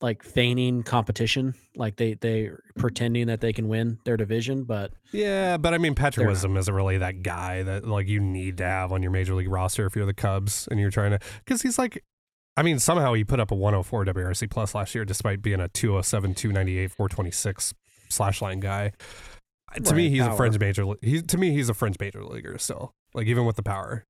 like 0.00 0.22
feigning 0.22 0.82
competition, 0.82 1.54
like 1.76 1.96
they 1.96 2.14
they 2.14 2.50
pretending 2.76 3.28
that 3.28 3.40
they 3.40 3.52
can 3.52 3.68
win 3.68 3.98
their 4.04 4.16
division, 4.16 4.64
but 4.64 4.92
yeah, 5.12 5.56
but 5.56 5.74
I 5.74 5.78
mean, 5.78 5.94
Patrick 5.94 6.26
Wisdom 6.26 6.56
isn't 6.56 6.74
really 6.74 6.98
that 6.98 7.22
guy 7.22 7.62
that 7.62 7.86
like 7.86 8.08
you 8.08 8.20
need 8.20 8.58
to 8.58 8.64
have 8.64 8.92
on 8.92 9.02
your 9.02 9.12
major 9.12 9.34
league 9.34 9.50
roster 9.50 9.86
if 9.86 9.94
you're 9.94 10.06
the 10.06 10.14
Cubs 10.14 10.66
and 10.70 10.80
you're 10.80 10.90
trying 10.90 11.12
to 11.12 11.20
because 11.44 11.62
he's 11.62 11.78
like. 11.78 12.04
I 12.56 12.64
mean, 12.64 12.80
somehow 12.80 13.14
he 13.14 13.22
put 13.22 13.38
up 13.38 13.52
a 13.52 13.54
104 13.54 14.04
WRC 14.06 14.50
plus 14.50 14.74
last 14.74 14.92
year, 14.92 15.04
despite 15.04 15.40
being 15.40 15.60
a 15.60 15.68
207, 15.68 16.34
298, 16.34 16.90
426 16.90 17.72
slash 18.08 18.40
line 18.42 18.60
guy. 18.60 18.92
to 19.84 19.94
me, 19.94 20.08
he's 20.08 20.22
a 20.22 20.26
power. 20.28 20.36
fringe 20.36 20.58
major. 20.58 20.84
He 21.02 21.22
to 21.22 21.36
me, 21.38 21.50
he's 21.52 21.68
a 21.68 21.74
fringe 21.74 21.96
major 22.00 22.24
leaguer 22.24 22.56
still. 22.58 22.94
Like 23.14 23.26
even 23.26 23.44
with 23.44 23.56
the 23.56 23.62
power. 23.62 24.04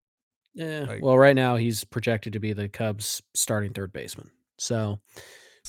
yeah. 0.55 0.81
Like- 0.89 1.03
well, 1.03 1.17
right 1.19 1.37
now 1.37 1.57
he's 1.57 1.85
projected 1.85 2.33
to 2.35 2.41
be 2.41 2.53
the 2.53 2.69
Cubs' 2.69 3.23
starting 3.35 3.73
third 3.73 3.93
baseman. 3.93 4.31
So 4.59 5.01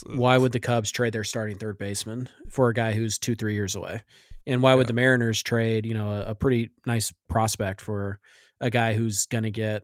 uh, 0.10 0.16
why 0.16 0.38
would 0.38 0.52
the 0.52 0.60
Cubs 0.60 0.92
trade 0.92 1.14
their 1.14 1.24
starting 1.24 1.58
third 1.58 1.78
baseman 1.78 2.28
for 2.50 2.70
a 2.70 2.74
guy 2.74 2.94
who's 2.94 3.18
two, 3.20 3.36
three 3.36 3.54
years 3.54 3.76
away? 3.76 4.02
And 4.48 4.64
why 4.64 4.74
would 4.74 4.86
Yeah. 4.86 4.88
the 4.88 4.94
Mariners 4.94 5.44
trade, 5.44 5.86
you 5.86 5.94
know, 5.94 6.12
a, 6.12 6.32
a 6.32 6.36
pretty 6.36 6.72
nice 6.88 7.14
prospect 7.28 7.82
for 7.82 8.20
a 8.62 8.70
guy 8.72 8.94
who's 8.94 9.26
going 9.28 9.44
to 9.44 9.52
get 9.52 9.84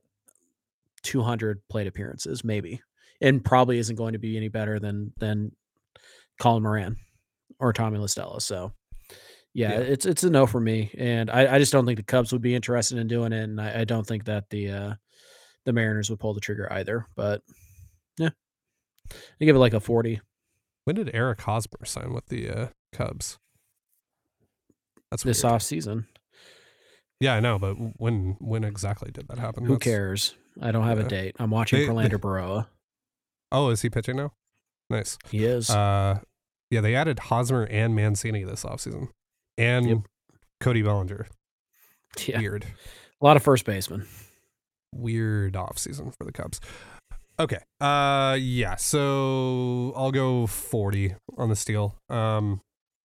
200 1.04 1.62
plate 1.70 1.88
appearances, 1.88 2.44
maybe, 2.44 2.82
and 3.22 3.44
probably 3.46 3.78
isn't 3.78 3.96
going 3.96 4.14
to 4.14 4.20
be 4.20 4.38
any 4.38 4.48
better 4.48 4.80
than 4.80 5.14
than 5.18 5.52
Colin 6.40 6.64
Moran 6.64 6.98
or 7.60 7.74
Tommy 7.74 7.98
La 7.98 8.06
Stella. 8.08 8.42
So, 8.42 8.72
yeah, 9.54 9.72
Yeah. 9.72 9.80
it's 9.80 10.06
it's 10.06 10.24
a 10.24 10.30
no 10.30 10.46
for 10.46 10.60
me, 10.60 10.92
and 10.98 11.30
I, 11.30 11.56
I 11.56 11.60
just 11.60 11.72
don't 11.72 11.86
think 11.86 11.98
the 11.98 12.04
Cubs 12.04 12.32
would 12.34 12.42
be 12.42 12.56
interested 12.56 12.98
in 12.98 13.08
doing 13.08 13.34
it, 13.34 13.44
and 13.44 13.60
I, 13.62 13.82
I 13.82 13.84
don't 13.86 14.06
think 14.06 14.26
that 14.26 14.50
the 14.50 14.70
uh, 14.72 14.94
the 15.66 15.74
Mariners 15.74 16.10
would 16.10 16.20
pull 16.20 16.34
the 16.34 16.42
trigger 16.42 16.72
either. 16.72 17.06
But 17.16 17.42
yeah, 18.18 18.30
I 19.42 19.46
give 19.46 19.56
it 19.56 19.60
like 19.60 19.74
a 19.74 19.80
40. 19.80 20.22
When 20.84 20.96
did 20.96 21.10
Eric 21.16 21.42
Hosmer 21.42 21.86
sign 21.86 22.14
with 22.14 22.28
the 22.28 22.50
uh, 22.50 22.68
Cubs? 22.94 23.38
That's 25.12 25.24
this 25.24 25.44
weird. 25.44 25.54
off 25.54 25.62
season. 25.64 26.08
Yeah, 27.20 27.36
I 27.36 27.40
know, 27.40 27.58
but 27.58 27.74
when 28.00 28.36
when 28.40 28.64
exactly 28.64 29.12
did 29.12 29.28
that 29.30 29.40
happen? 29.40 29.64
Who 29.66 29.74
That's- 29.74 29.84
cares? 29.84 30.36
I 30.62 30.72
don't 30.72 30.86
have 30.86 31.00
yeah. 31.00 31.06
a 31.06 31.10
date. 31.10 31.36
I'm 31.40 31.50
watching 31.52 31.80
They- 31.80 31.88
Prelander 31.88 32.18
Berroa. 32.20 32.68
Oh, 33.52 33.70
is 33.70 33.82
he 33.82 33.90
pitching 33.90 34.18
now? 34.18 34.34
Nice. 34.90 35.18
He 35.30 35.46
is. 35.46 35.70
Uh, 35.70 36.20
yeah, 36.76 36.82
they 36.82 36.94
added 36.96 37.18
Hosmer 37.20 37.64
and 37.64 37.96
Mancini 37.96 38.44
this 38.44 38.64
offseason. 38.64 39.08
And 39.58 39.88
Yep. 39.88 39.98
Cody 40.60 40.82
Bellinger. 40.82 41.28
yeah, 42.28 42.40
Weird. 42.40 42.66
a 43.22 43.26
lot 43.26 43.38
of 43.38 43.44
first 43.44 43.66
basemen. 43.66 44.06
Weird 44.94 45.54
offseason 45.54 46.14
for 46.18 46.24
the 46.26 46.32
Cubs. 46.32 46.60
Okay. 47.40 47.60
Uh 47.82 48.38
yeah, 48.40 48.76
so 48.76 49.94
I'll 49.96 50.12
go 50.12 50.48
40 50.48 51.16
on 51.38 51.50
the 51.50 51.56
steal. 51.56 51.96
Um 52.10 52.62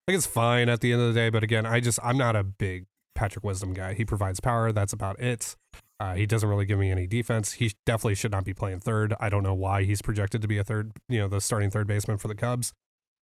I 0.07 0.11
think 0.11 0.17
it's 0.17 0.27
fine 0.27 0.67
at 0.69 0.79
the 0.81 0.91
end 0.93 1.01
of 1.01 1.13
the 1.13 1.19
day, 1.19 1.29
but 1.29 1.43
again, 1.43 1.65
I 1.65 1.79
just 1.79 1.99
I'm 2.03 2.17
not 2.17 2.35
a 2.35 2.43
big 2.43 2.85
Patrick 3.15 3.43
Wisdom 3.45 3.73
guy. 3.73 3.93
He 3.93 4.05
provides 4.05 4.39
power, 4.39 4.71
that's 4.71 4.93
about 4.93 5.19
it. 5.19 5.55
Uh, 5.99 6.15
he 6.15 6.25
doesn't 6.25 6.49
really 6.49 6.65
give 6.65 6.79
me 6.79 6.89
any 6.89 7.05
defense. 7.05 7.51
He 7.53 7.73
definitely 7.85 8.15
should 8.15 8.31
not 8.31 8.43
be 8.43 8.55
playing 8.55 8.79
third. 8.79 9.13
I 9.19 9.29
don't 9.29 9.43
know 9.43 9.53
why 9.53 9.83
he's 9.83 10.01
projected 10.01 10.41
to 10.41 10.47
be 10.47 10.57
a 10.57 10.63
third, 10.63 10.93
you 11.07 11.19
know, 11.19 11.27
the 11.27 11.39
starting 11.39 11.69
third 11.69 11.85
baseman 11.85 12.17
for 12.17 12.27
the 12.27 12.33
Cubs. 12.33 12.73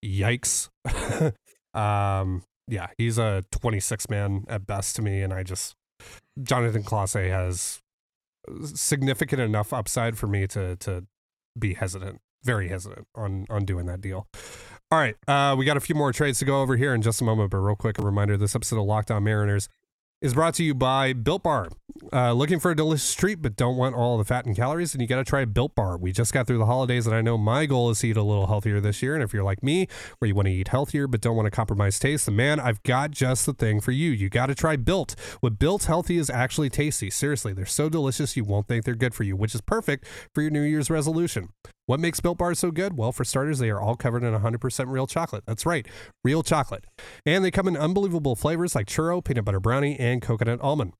Yikes. 0.04 0.70
um, 1.74 2.44
yeah, 2.68 2.88
he's 2.98 3.18
a 3.18 3.44
26 3.52 4.10
man 4.10 4.46
at 4.48 4.66
best 4.68 4.96
to 4.98 5.02
me, 5.02 5.22
and 5.22 5.34
I 5.34 5.44
just 5.44 5.76
Jonathan 6.42 6.84
Clase 6.84 7.30
has 7.30 7.82
significant 8.64 9.42
enough 9.42 9.74
upside 9.74 10.18
for 10.18 10.28
me 10.28 10.48
to 10.48 10.76
to 10.78 11.06
be 11.58 11.74
hesitant, 11.74 12.20
very 12.44 12.70
hesitant 12.70 13.08
on 13.16 13.46
on 13.50 13.66
doing 13.66 13.86
that 13.88 14.02
deal. 14.02 14.28
All 14.92 15.00
right, 15.00 15.16
uh, 15.28 15.56
we 15.58 15.66
got 15.66 15.78
a 15.78 15.82
few 15.82 15.96
more 15.96 16.12
trades 16.12 16.40
to 16.40 16.46
go 16.46 16.62
over 16.62 16.76
here 16.76 16.94
in 16.96 17.02
just 17.02 17.22
a 17.22 17.24
moment, 17.24 17.52
but 17.52 17.58
real 17.58 17.76
quick, 17.76 18.00
a 18.00 18.02
reminder: 18.02 18.38
this 18.38 18.56
episode 18.56 18.80
of 18.80 18.86
Locked 18.86 19.12
On 19.12 19.24
Mariners 19.24 19.70
is 20.22 20.34
brought 20.34 20.54
to 20.56 20.64
you 20.64 20.74
by 20.74 21.14
Built 21.14 21.44
Bar. 21.44 21.70
Uh, 22.12 22.34
looking 22.34 22.60
for 22.60 22.72
a 22.72 22.76
delicious 22.76 23.14
treat, 23.14 23.42
but 23.42 23.56
don't 23.56 23.78
want 23.78 23.96
all 23.96 24.18
the 24.18 24.26
fat 24.26 24.46
and 24.46 24.56
calories, 24.56 24.94
and 24.94 25.02
you 25.02 25.08
got 25.08 25.18
to 25.18 25.24
try 25.24 25.46
Built 25.46 25.76
Bar. 25.76 25.98
We 25.98 26.12
just 26.12 26.34
got 26.34 26.48
through 26.48 26.58
the 26.58 26.66
holidays, 26.66 27.06
and 27.06 27.16
I 27.16 27.22
know 27.22 27.38
my 27.38 27.66
goal 27.66 27.90
is 27.90 28.00
to 28.00 28.08
eat 28.08 28.18
a 28.18 28.24
little 28.24 28.48
healthier 28.48 28.80
this 28.80 29.02
year. 29.02 29.14
And 29.14 29.24
if 29.24 29.34
you're 29.34 29.44
like 29.44 29.64
me, 29.64 29.88
where 30.18 30.28
you 30.28 30.36
want 30.36 30.48
to 30.48 30.54
eat 30.54 30.70
healthier 30.70 31.08
but 31.08 31.22
don't 31.22 31.36
want 31.36 31.46
to 31.46 31.52
compromise 31.52 32.00
taste, 32.00 32.26
then 32.26 32.36
man, 32.36 32.60
I've 32.60 32.84
got 32.84 33.12
just 33.12 33.46
the 33.46 33.54
thing 33.54 33.80
for 33.80 33.92
you. 33.92 34.12
You 34.12 34.30
got 34.30 34.48
to 34.48 34.56
try 34.56 34.76
Built. 34.76 35.16
What 35.40 35.60
Built 35.60 35.86
Healthy 35.86 36.18
is 36.18 36.30
actually 36.30 36.70
tasty. 36.70 37.10
Seriously, 37.10 37.54
they're 37.54 37.66
so 37.66 37.90
delicious 37.90 38.36
you 38.36 38.44
won't 38.44 38.68
think 38.68 38.86
they're 38.86 38.96
good 38.96 39.14
for 39.14 39.24
you, 39.24 39.36
which 39.36 39.56
is 39.56 39.62
perfect 39.62 40.06
for 40.34 40.42
your 40.42 40.52
New 40.52 40.64
Year's 40.64 40.90
resolution. 40.90 41.50
What 41.90 42.00
makes 42.00 42.20
Built 42.20 42.38
Bars 42.38 42.60
so 42.60 42.70
good? 42.70 42.96
Well, 42.96 43.12
for 43.12 43.24
starters, 43.24 43.58
they 43.58 43.72
are 43.72 43.82
all 43.82 43.96
covered 43.96 44.24
in 44.24 44.32
100% 44.32 44.92
real 44.92 45.08
chocolate. 45.08 45.44
That's 45.48 45.66
right, 45.66 45.88
real 46.24 46.44
chocolate. 46.44 46.86
And 47.26 47.44
they 47.44 47.50
come 47.50 47.68
in 47.68 47.76
unbelievable 47.76 48.36
flavors 48.36 48.76
like 48.76 48.86
churro, 48.86 49.26
peanut 49.26 49.44
butter 49.44 49.60
brownie, 49.60 50.00
and 50.00 50.22
coconut 50.22 50.62
almond. 50.62 50.94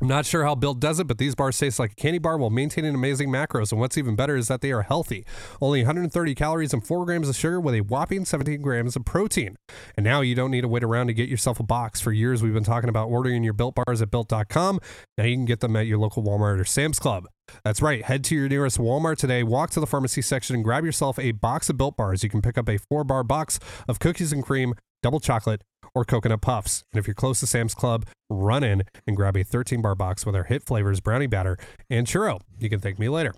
I'm 0.00 0.08
not 0.08 0.26
sure 0.26 0.44
how 0.44 0.54
Built 0.54 0.78
does 0.78 1.00
it, 1.00 1.06
but 1.06 1.16
these 1.16 1.34
bars 1.34 1.58
taste 1.58 1.78
like 1.78 1.92
a 1.92 1.94
candy 1.94 2.18
bar 2.18 2.36
while 2.36 2.50
maintaining 2.50 2.94
amazing 2.94 3.30
macros. 3.30 3.72
And 3.72 3.80
what's 3.80 3.96
even 3.96 4.14
better 4.14 4.36
is 4.36 4.46
that 4.48 4.60
they 4.60 4.70
are 4.70 4.82
healthy. 4.82 5.24
Only 5.60 5.80
130 5.80 6.34
calories 6.34 6.74
and 6.74 6.86
4 6.86 7.06
grams 7.06 7.30
of 7.30 7.36
sugar 7.36 7.58
with 7.58 7.74
a 7.74 7.80
whopping 7.80 8.26
17 8.26 8.60
grams 8.60 8.94
of 8.94 9.06
protein. 9.06 9.56
And 9.96 10.04
now 10.04 10.20
you 10.20 10.34
don't 10.34 10.50
need 10.50 10.60
to 10.60 10.68
wait 10.68 10.84
around 10.84 11.06
to 11.06 11.14
get 11.14 11.30
yourself 11.30 11.60
a 11.60 11.62
box. 11.62 12.02
For 12.02 12.12
years, 12.12 12.42
we've 12.42 12.52
been 12.52 12.62
talking 12.62 12.90
about 12.90 13.08
ordering 13.08 13.42
your 13.42 13.54
Built 13.54 13.74
bars 13.74 14.02
at 14.02 14.10
Built.com. 14.10 14.80
Now 15.16 15.24
you 15.24 15.34
can 15.34 15.46
get 15.46 15.60
them 15.60 15.76
at 15.76 15.86
your 15.86 15.96
local 15.96 16.22
Walmart 16.22 16.60
or 16.60 16.66
Sam's 16.66 16.98
Club. 16.98 17.26
That's 17.64 17.80
right. 17.80 18.04
Head 18.04 18.22
to 18.24 18.34
your 18.34 18.48
nearest 18.50 18.78
Walmart 18.78 19.16
today, 19.16 19.42
walk 19.44 19.70
to 19.70 19.80
the 19.80 19.86
pharmacy 19.86 20.20
section, 20.20 20.56
and 20.56 20.64
grab 20.64 20.84
yourself 20.84 21.18
a 21.18 21.32
box 21.32 21.70
of 21.70 21.78
Built 21.78 21.96
bars. 21.96 22.22
You 22.22 22.28
can 22.28 22.42
pick 22.42 22.58
up 22.58 22.68
a 22.68 22.78
four 22.90 23.02
bar 23.02 23.22
box 23.22 23.58
of 23.88 23.98
cookies 23.98 24.32
and 24.32 24.44
cream, 24.44 24.74
double 25.02 25.20
chocolate, 25.20 25.62
or 25.96 26.04
coconut 26.04 26.42
puffs. 26.42 26.84
And 26.92 26.98
if 26.98 27.06
you're 27.06 27.14
close 27.14 27.40
to 27.40 27.46
Sam's 27.46 27.74
Club, 27.74 28.04
run 28.28 28.62
in 28.62 28.82
and 29.06 29.16
grab 29.16 29.34
a 29.34 29.42
13 29.42 29.80
bar 29.80 29.94
box 29.94 30.26
with 30.26 30.36
our 30.36 30.44
hit 30.44 30.62
flavors, 30.62 31.00
brownie 31.00 31.26
batter, 31.26 31.56
and 31.88 32.06
churro. 32.06 32.42
You 32.58 32.68
can 32.68 32.80
thank 32.80 32.98
me 32.98 33.08
later. 33.08 33.34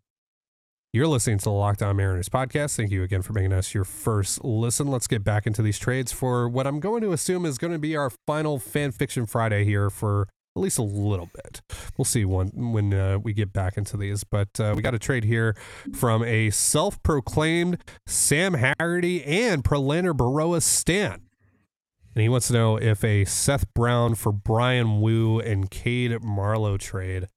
You're 0.93 1.07
listening 1.07 1.39
to 1.39 1.45
the 1.45 1.51
Locked 1.53 1.83
On 1.83 1.95
Mariners 1.95 2.29
podcast. 2.29 2.77
Thank 2.77 2.91
you 2.91 3.05
again 3.05 3.23
for 3.23 3.33
making 3.33 3.53
us 3.53 3.75
your 3.75 3.85
first 3.85 4.43
listen. 4.43 4.89
Let's 4.89 5.07
get 5.07 5.23
back 5.23 5.47
into 5.47 5.63
these 5.63 5.79
trades 5.79 6.11
for 6.11 6.49
what 6.49 6.67
I'm 6.67 6.81
going 6.81 7.01
to 7.03 7.13
assume 7.13 7.47
is 7.47 7.59
going 7.59 7.75
to 7.75 7.79
be 7.79 7.95
our 7.95 8.11
final 8.27 8.59
fan 8.59 8.91
fiction 8.91 9.25
Friday 9.25 9.65
here 9.65 9.89
for 9.89 10.27
at 10.57 10.63
least 10.63 10.79
a 10.79 10.83
little 10.83 11.31
bit. 11.33 11.61
We'll 11.97 12.07
see 12.07 12.25
when 12.25 12.73
when 12.73 12.93
uh, 12.93 13.21
we 13.21 13.35
get 13.35 13.53
back 13.53 13.77
into 13.77 13.97
these. 13.97 14.25
But 14.25 14.49
uh, 14.59 14.73
we 14.75 14.83
got 14.83 14.95
a 14.95 14.99
trade 14.99 15.23
here 15.23 15.55
from 15.95 16.25
a 16.25 16.51
self-proclaimed 16.51 17.85
Sam 18.07 18.55
Haggerty 18.55 19.23
and 19.23 19.63
Prelander 19.63 20.15
Berroa 20.15 20.61
Stan. 20.61 21.28
And 22.19 22.23
he 22.25 22.29
wants 22.29 22.49
to 22.49 22.53
know 22.53 22.77
if 22.77 23.05
a 23.05 23.25
Seth 23.25 23.73
Brown 23.75 24.17
for 24.17 24.33
Bryan 24.33 25.01
Woo 25.01 25.39
and 25.39 25.71
Cade 25.71 26.21
Marlowe 26.21 26.77
trade 26.77 27.29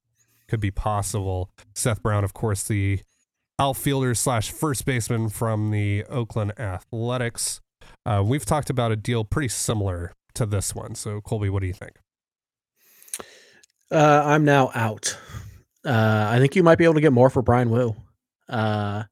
could 0.47 0.59
be 0.59 0.71
possible. 0.71 1.51
Seth 1.75 2.01
Brown, 2.01 2.23
of 2.23 2.33
course, 2.33 2.63
the 2.63 2.99
outfielder 3.59 4.15
slash 4.15 4.49
first 4.49 4.83
baseman 4.85 5.29
from 5.29 5.69
the 5.69 6.03
Oakland 6.05 6.59
Athletics. 6.59 7.61
Uh, 8.07 8.23
we've 8.25 8.43
talked 8.43 8.71
about 8.71 8.91
a 8.91 8.95
deal 8.95 9.23
pretty 9.23 9.49
similar 9.49 10.13
to 10.33 10.47
this 10.47 10.73
one. 10.73 10.95
So, 10.95 11.21
Colby, 11.21 11.51
what 11.51 11.59
do 11.59 11.67
you 11.67 11.73
think? 11.73 11.99
Uh, 13.91 14.23
I'm 14.25 14.45
now 14.45 14.71
out. 14.73 15.15
Uh, 15.85 16.27
I 16.27 16.39
think 16.39 16.55
you 16.55 16.63
might 16.63 16.79
be 16.79 16.85
able 16.85 16.95
to 16.95 17.01
get 17.01 17.13
more 17.13 17.29
for 17.29 17.43
Bryan 17.43 17.69
Woo. 17.69 17.95
Uh, 18.49 19.03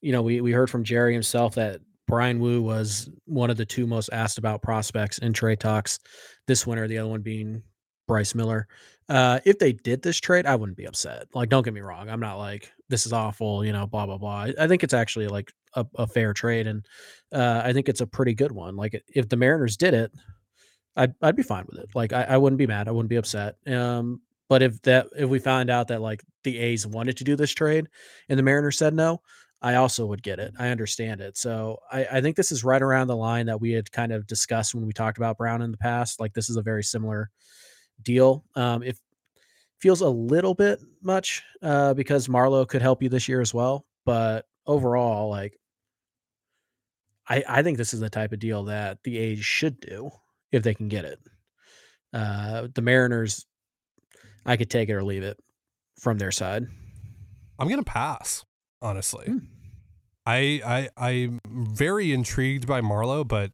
you 0.00 0.12
know, 0.12 0.22
we 0.22 0.40
we 0.40 0.52
heard 0.52 0.70
from 0.70 0.84
Jerry 0.84 1.12
himself 1.12 1.56
that 1.56 1.80
Bryan 2.12 2.40
Woo 2.40 2.60
was 2.60 3.08
one 3.24 3.48
of 3.48 3.56
the 3.56 3.64
two 3.64 3.86
most 3.86 4.10
asked 4.12 4.36
about 4.36 4.60
prospects 4.60 5.16
in 5.16 5.32
trade 5.32 5.60
talks 5.60 5.98
this 6.46 6.66
winter. 6.66 6.86
The 6.86 6.98
other 6.98 7.08
one 7.08 7.22
being 7.22 7.62
Bryce 8.06 8.34
Miller. 8.34 8.68
Uh, 9.08 9.40
if 9.46 9.58
they 9.58 9.72
did 9.72 10.02
this 10.02 10.20
trade, 10.20 10.44
I 10.44 10.54
wouldn't 10.54 10.76
be 10.76 10.84
upset. 10.84 11.28
Like, 11.32 11.48
don't 11.48 11.62
get 11.62 11.72
me 11.72 11.80
wrong. 11.80 12.10
I'm 12.10 12.20
not 12.20 12.36
like 12.36 12.70
this 12.90 13.06
is 13.06 13.14
awful. 13.14 13.64
You 13.64 13.72
know, 13.72 13.86
blah 13.86 14.04
blah 14.04 14.18
blah. 14.18 14.42
I, 14.42 14.54
I 14.60 14.68
think 14.68 14.84
it's 14.84 14.92
actually 14.92 15.28
like 15.28 15.54
a, 15.74 15.86
a 15.94 16.06
fair 16.06 16.34
trade, 16.34 16.66
and 16.66 16.84
uh, 17.32 17.62
I 17.64 17.72
think 17.72 17.88
it's 17.88 18.02
a 18.02 18.06
pretty 18.06 18.34
good 18.34 18.52
one. 18.52 18.76
Like, 18.76 19.02
if 19.08 19.30
the 19.30 19.36
Mariners 19.38 19.78
did 19.78 19.94
it, 19.94 20.12
I'd 20.96 21.14
I'd 21.22 21.34
be 21.36 21.42
fine 21.42 21.64
with 21.66 21.78
it. 21.78 21.88
Like 21.94 22.12
I, 22.12 22.24
I 22.24 22.36
wouldn't 22.36 22.58
be 22.58 22.66
mad. 22.66 22.88
I 22.88 22.90
wouldn't 22.90 23.08
be 23.08 23.16
upset. 23.16 23.56
Um, 23.66 24.20
but 24.50 24.60
if 24.60 24.82
that 24.82 25.06
if 25.16 25.30
we 25.30 25.38
found 25.38 25.70
out 25.70 25.88
that 25.88 26.02
like 26.02 26.22
the 26.44 26.58
A's 26.58 26.86
wanted 26.86 27.16
to 27.16 27.24
do 27.24 27.36
this 27.36 27.52
trade 27.52 27.86
and 28.28 28.38
the 28.38 28.42
Mariners 28.42 28.76
said 28.76 28.92
no, 28.92 29.22
I 29.62 29.76
also 29.76 30.06
would 30.06 30.22
get 30.22 30.40
it. 30.40 30.52
I 30.58 30.68
understand 30.68 31.20
it. 31.20 31.36
So 31.36 31.78
I, 31.90 32.04
I 32.14 32.20
think 32.20 32.36
this 32.36 32.50
is 32.50 32.64
right 32.64 32.82
around 32.82 33.06
the 33.06 33.16
line 33.16 33.46
that 33.46 33.60
we 33.60 33.70
had 33.72 33.90
kind 33.92 34.12
of 34.12 34.26
discussed 34.26 34.74
when 34.74 34.84
we 34.84 34.92
talked 34.92 35.18
about 35.18 35.38
Brown 35.38 35.62
in 35.62 35.70
the 35.70 35.78
past. 35.78 36.18
Like 36.18 36.34
this 36.34 36.50
is 36.50 36.56
a 36.56 36.62
very 36.62 36.82
similar 36.82 37.30
deal. 38.02 38.44
Um, 38.56 38.82
it 38.82 38.98
feels 39.80 40.00
a 40.00 40.08
little 40.08 40.54
bit 40.54 40.80
much 41.00 41.42
uh, 41.62 41.94
because 41.94 42.28
Marlowe 42.28 42.66
could 42.66 42.82
help 42.82 43.02
you 43.02 43.08
this 43.08 43.28
year 43.28 43.40
as 43.40 43.54
well. 43.54 43.86
But 44.04 44.46
overall, 44.66 45.30
like 45.30 45.56
I, 47.28 47.44
I 47.48 47.62
think 47.62 47.78
this 47.78 47.94
is 47.94 48.00
the 48.00 48.10
type 48.10 48.32
of 48.32 48.40
deal 48.40 48.64
that 48.64 48.98
the 49.04 49.16
A's 49.18 49.44
should 49.44 49.80
do 49.80 50.10
if 50.50 50.62
they 50.62 50.74
can 50.74 50.88
get 50.88 51.04
it. 51.04 51.18
Uh, 52.12 52.68
the 52.74 52.82
Mariners, 52.82 53.46
I 54.44 54.56
could 54.56 54.70
take 54.70 54.88
it 54.88 54.94
or 54.94 55.04
leave 55.04 55.22
it 55.22 55.38
from 56.00 56.18
their 56.18 56.32
side. 56.32 56.66
I'm 57.58 57.68
gonna 57.68 57.84
pass, 57.84 58.44
honestly. 58.82 59.24
Hmm. 59.26 59.38
I 60.26 60.88
I 60.96 61.10
I'm 61.10 61.40
very 61.48 62.12
intrigued 62.12 62.66
by 62.66 62.80
Marlowe, 62.80 63.24
but 63.24 63.52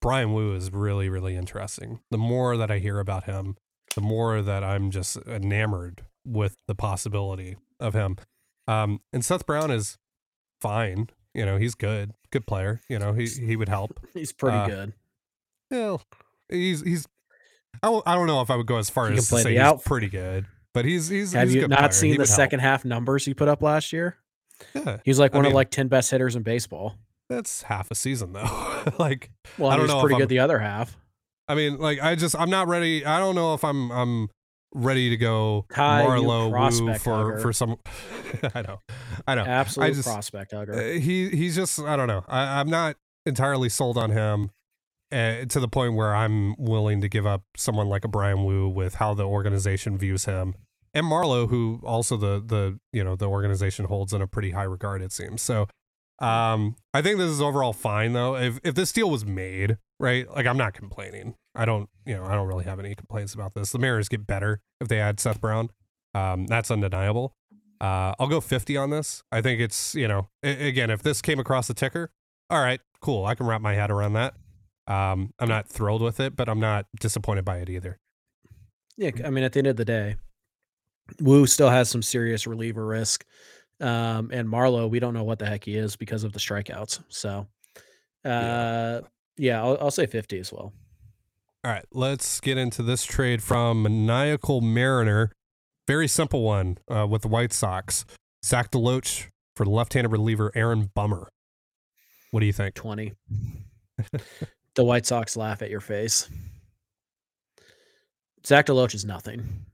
Bryan 0.00 0.32
Woo 0.32 0.54
is 0.54 0.72
really 0.72 1.08
really 1.08 1.36
interesting. 1.36 2.00
The 2.10 2.18
more 2.18 2.56
that 2.56 2.70
I 2.70 2.78
hear 2.78 2.98
about 2.98 3.24
him, 3.24 3.56
the 3.94 4.00
more 4.00 4.42
that 4.42 4.64
I'm 4.64 4.90
just 4.90 5.16
enamored 5.28 6.04
with 6.24 6.56
the 6.66 6.74
possibility 6.74 7.56
of 7.78 7.94
him. 7.94 8.16
Um, 8.66 9.00
and 9.12 9.24
Seth 9.24 9.46
Brown 9.46 9.70
is 9.70 9.98
fine. 10.60 11.08
You 11.34 11.46
know, 11.46 11.56
he's 11.58 11.74
good, 11.74 12.12
good 12.30 12.46
player. 12.46 12.80
You 12.88 12.98
know, 12.98 13.12
he 13.12 13.26
he 13.26 13.54
would 13.56 13.68
help. 13.68 14.00
He's 14.14 14.32
pretty 14.32 14.56
Uh, 14.58 14.66
good. 14.66 14.92
Well, 15.70 16.02
he's 16.48 16.80
he's. 16.82 17.06
I 17.82 17.86
don't, 17.86 18.02
I 18.06 18.16
don't 18.16 18.26
know 18.26 18.40
if 18.42 18.50
I 18.50 18.56
would 18.56 18.66
go 18.66 18.78
as 18.78 18.90
far 18.90 19.08
He 19.08 19.16
as 19.16 19.28
to 19.28 19.36
say 19.38 19.52
he's 19.52 19.60
out- 19.60 19.84
pretty 19.84 20.08
good, 20.08 20.46
but 20.74 20.84
he's 20.84 21.08
he's. 21.08 21.32
Have 21.32 21.48
he's 21.48 21.54
you 21.54 21.68
not 21.68 21.78
player. 21.78 21.92
seen 21.92 22.10
He 22.10 22.16
the 22.16 22.22
would 22.22 22.28
help. 22.28 22.36
second 22.36 22.58
half 22.60 22.84
numbers 22.84 23.24
he 23.24 23.34
put 23.34 23.46
up 23.46 23.62
last 23.62 23.92
year? 23.92 24.16
Yeah, 24.74 24.98
He 25.04 25.10
was 25.10 25.18
like 25.18 25.34
I 25.34 25.38
one 25.38 25.46
of 25.46 25.52
like 25.52 25.70
10 25.70 25.88
best 25.88 26.10
hitters 26.10 26.36
in 26.36 26.42
baseball. 26.42 26.96
that's 27.28 27.62
half 27.62 27.90
a 27.90 27.94
season 27.94 28.32
though. 28.32 28.84
like, 28.98 29.30
Well, 29.58 29.70
I 29.70 29.74
I 29.74 29.76
don't 29.76 29.86
know 29.88 30.00
pretty 30.00 30.14
I'm- 30.14 30.20
good 30.20 30.28
the 30.28 30.38
other 30.40 30.58
half. 30.58 30.96
I 31.48 31.54
mean, 31.56 31.78
like, 31.78 32.00
I 32.00 32.14
just 32.14 32.36
I'm 32.38 32.50
not 32.50 32.68
ready. 32.68 33.04
I 33.04 33.18
don't 33.18 33.34
know 33.34 33.54
if 33.54 33.64
I'm 33.64 33.90
I'm 33.90 34.28
ready 34.72 35.10
to 35.10 35.16
go 35.16 35.66
Ty, 35.74 36.04
Marlowe 36.04 36.48
Woo 36.48 36.94
for 36.94 37.16
hugger. 37.16 37.38
for 37.40 37.52
some. 37.52 37.76
I 38.54 38.62
know, 38.62 38.78
I 39.26 39.34
know. 39.34 39.42
Absolute 39.44 39.94
just- 39.94 40.06
prospect 40.06 40.52
hugger. 40.52 40.74
Uh, 40.74 41.00
he 41.00 41.28
he's 41.30 41.56
just 41.56 41.80
I 41.80 41.96
don't 41.96 42.06
know. 42.06 42.24
I, 42.28 42.60
I'm 42.60 42.70
not 42.70 42.96
entirely 43.26 43.68
sold 43.68 43.98
on 43.98 44.10
him 44.10 44.50
uh, 45.10 45.44
to 45.46 45.58
the 45.58 45.66
point 45.66 45.94
where 45.94 46.14
I'm 46.14 46.54
willing 46.56 47.00
to 47.00 47.08
give 47.08 47.26
up 47.26 47.42
someone 47.56 47.88
like 47.88 48.04
a 48.04 48.08
Bryan 48.08 48.44
Woo 48.44 48.68
with 48.68 48.94
how 48.96 49.14
the 49.14 49.24
organization 49.24 49.98
views 49.98 50.26
him, 50.26 50.54
and 50.94 51.06
Marlowe, 51.06 51.46
who 51.46 51.80
also 51.84 52.16
the 52.16 52.42
the 52.44 52.78
you 52.92 53.04
know 53.04 53.16
the 53.16 53.26
organization 53.28 53.86
holds 53.86 54.12
in 54.12 54.20
a 54.22 54.26
pretty 54.26 54.50
high 54.50 54.64
regard. 54.64 55.02
It 55.02 55.12
seems 55.12 55.42
so. 55.42 55.66
Um, 56.20 56.76
I 56.92 57.00
think 57.00 57.16
this 57.18 57.30
is 57.30 57.40
overall 57.40 57.72
fine 57.72 58.12
though. 58.12 58.36
If 58.36 58.58
if 58.62 58.74
this 58.74 58.92
deal 58.92 59.08
was 59.10 59.24
made 59.24 59.78
right, 59.98 60.28
like 60.30 60.46
I'm 60.46 60.58
not 60.58 60.74
complaining. 60.74 61.34
I 61.54 61.64
don't 61.64 61.88
you 62.06 62.14
know 62.16 62.24
I 62.24 62.34
don't 62.34 62.46
really 62.48 62.64
have 62.64 62.78
any 62.78 62.94
complaints 62.94 63.34
about 63.34 63.54
this. 63.54 63.72
The 63.72 63.78
Mariners 63.78 64.08
get 64.08 64.26
better 64.26 64.60
if 64.80 64.88
they 64.88 65.00
add 65.00 65.18
Seth 65.20 65.40
Brown. 65.40 65.70
Um, 66.14 66.46
that's 66.46 66.70
undeniable. 66.70 67.34
Uh, 67.80 68.14
I'll 68.18 68.26
go 68.28 68.40
50 68.42 68.76
on 68.76 68.90
this. 68.90 69.22
I 69.32 69.40
think 69.40 69.58
it's, 69.58 69.94
you 69.94 70.06
know, 70.06 70.28
a- 70.42 70.68
again, 70.68 70.90
if 70.90 71.02
this 71.02 71.22
came 71.22 71.38
across 71.38 71.66
the 71.66 71.72
ticker, 71.72 72.10
all 72.50 72.60
right, 72.60 72.80
cool. 73.00 73.24
I 73.24 73.34
can 73.34 73.46
wrap 73.46 73.62
my 73.62 73.72
head 73.72 73.90
around 73.90 74.12
that. 74.14 74.34
Um, 74.86 75.32
I'm 75.38 75.48
not 75.48 75.66
thrilled 75.66 76.02
with 76.02 76.20
it, 76.20 76.36
but 76.36 76.48
I'm 76.48 76.60
not 76.60 76.86
disappointed 77.00 77.44
by 77.46 77.58
it 77.58 77.70
either. 77.70 77.98
Yeah, 78.98 79.12
I 79.24 79.30
mean, 79.30 79.44
at 79.44 79.52
the 79.52 79.60
end 79.60 79.68
of 79.68 79.76
the 79.76 79.84
day, 79.86 80.16
Woo 81.20 81.46
still 81.46 81.70
has 81.70 81.88
some 81.88 82.02
serious 82.02 82.46
reliever 82.46 82.86
risk. 82.86 83.24
Um, 83.80 84.30
and 84.32 84.48
Marlowe, 84.48 84.86
we 84.86 85.00
don't 85.00 85.14
know 85.14 85.24
what 85.24 85.38
the 85.38 85.46
heck 85.46 85.64
he 85.64 85.76
is 85.76 85.96
because 85.96 86.24
of 86.24 86.32
the 86.32 86.38
strikeouts. 86.38 87.02
So, 87.08 87.46
uh, 88.24 89.00
yeah, 89.36 89.62
I'll, 89.62 89.78
I'll 89.80 89.90
say 89.90 90.06
50 90.06 90.38
as 90.38 90.52
well. 90.52 90.72
All 91.64 91.70
right, 91.70 91.84
let's 91.92 92.40
get 92.40 92.58
into 92.58 92.82
this 92.82 93.04
trade 93.04 93.42
from 93.42 93.82
Maniacal 93.82 94.60
Mariner. 94.60 95.32
Very 95.86 96.08
simple 96.08 96.42
one 96.42 96.78
uh, 96.88 97.06
with 97.06 97.22
the 97.22 97.28
White 97.28 97.52
Sox. 97.52 98.04
Zach 98.44 98.70
DeLoach 98.70 99.26
for 99.56 99.66
left-handed 99.66 100.10
reliever 100.10 100.52
Aaron 100.54 100.90
Bummer. 100.94 101.28
What 102.30 102.40
do 102.40 102.46
you 102.46 102.52
think? 102.52 102.74
20. 102.74 103.12
the 104.74 104.84
White 104.84 105.04
Sox 105.04 105.36
laugh 105.36 105.62
at 105.62 105.70
your 105.70 105.80
face. 105.80 106.28
Zach 108.46 108.66
DeLoach 108.66 108.94
is 108.94 109.04
nothing. 109.04 109.66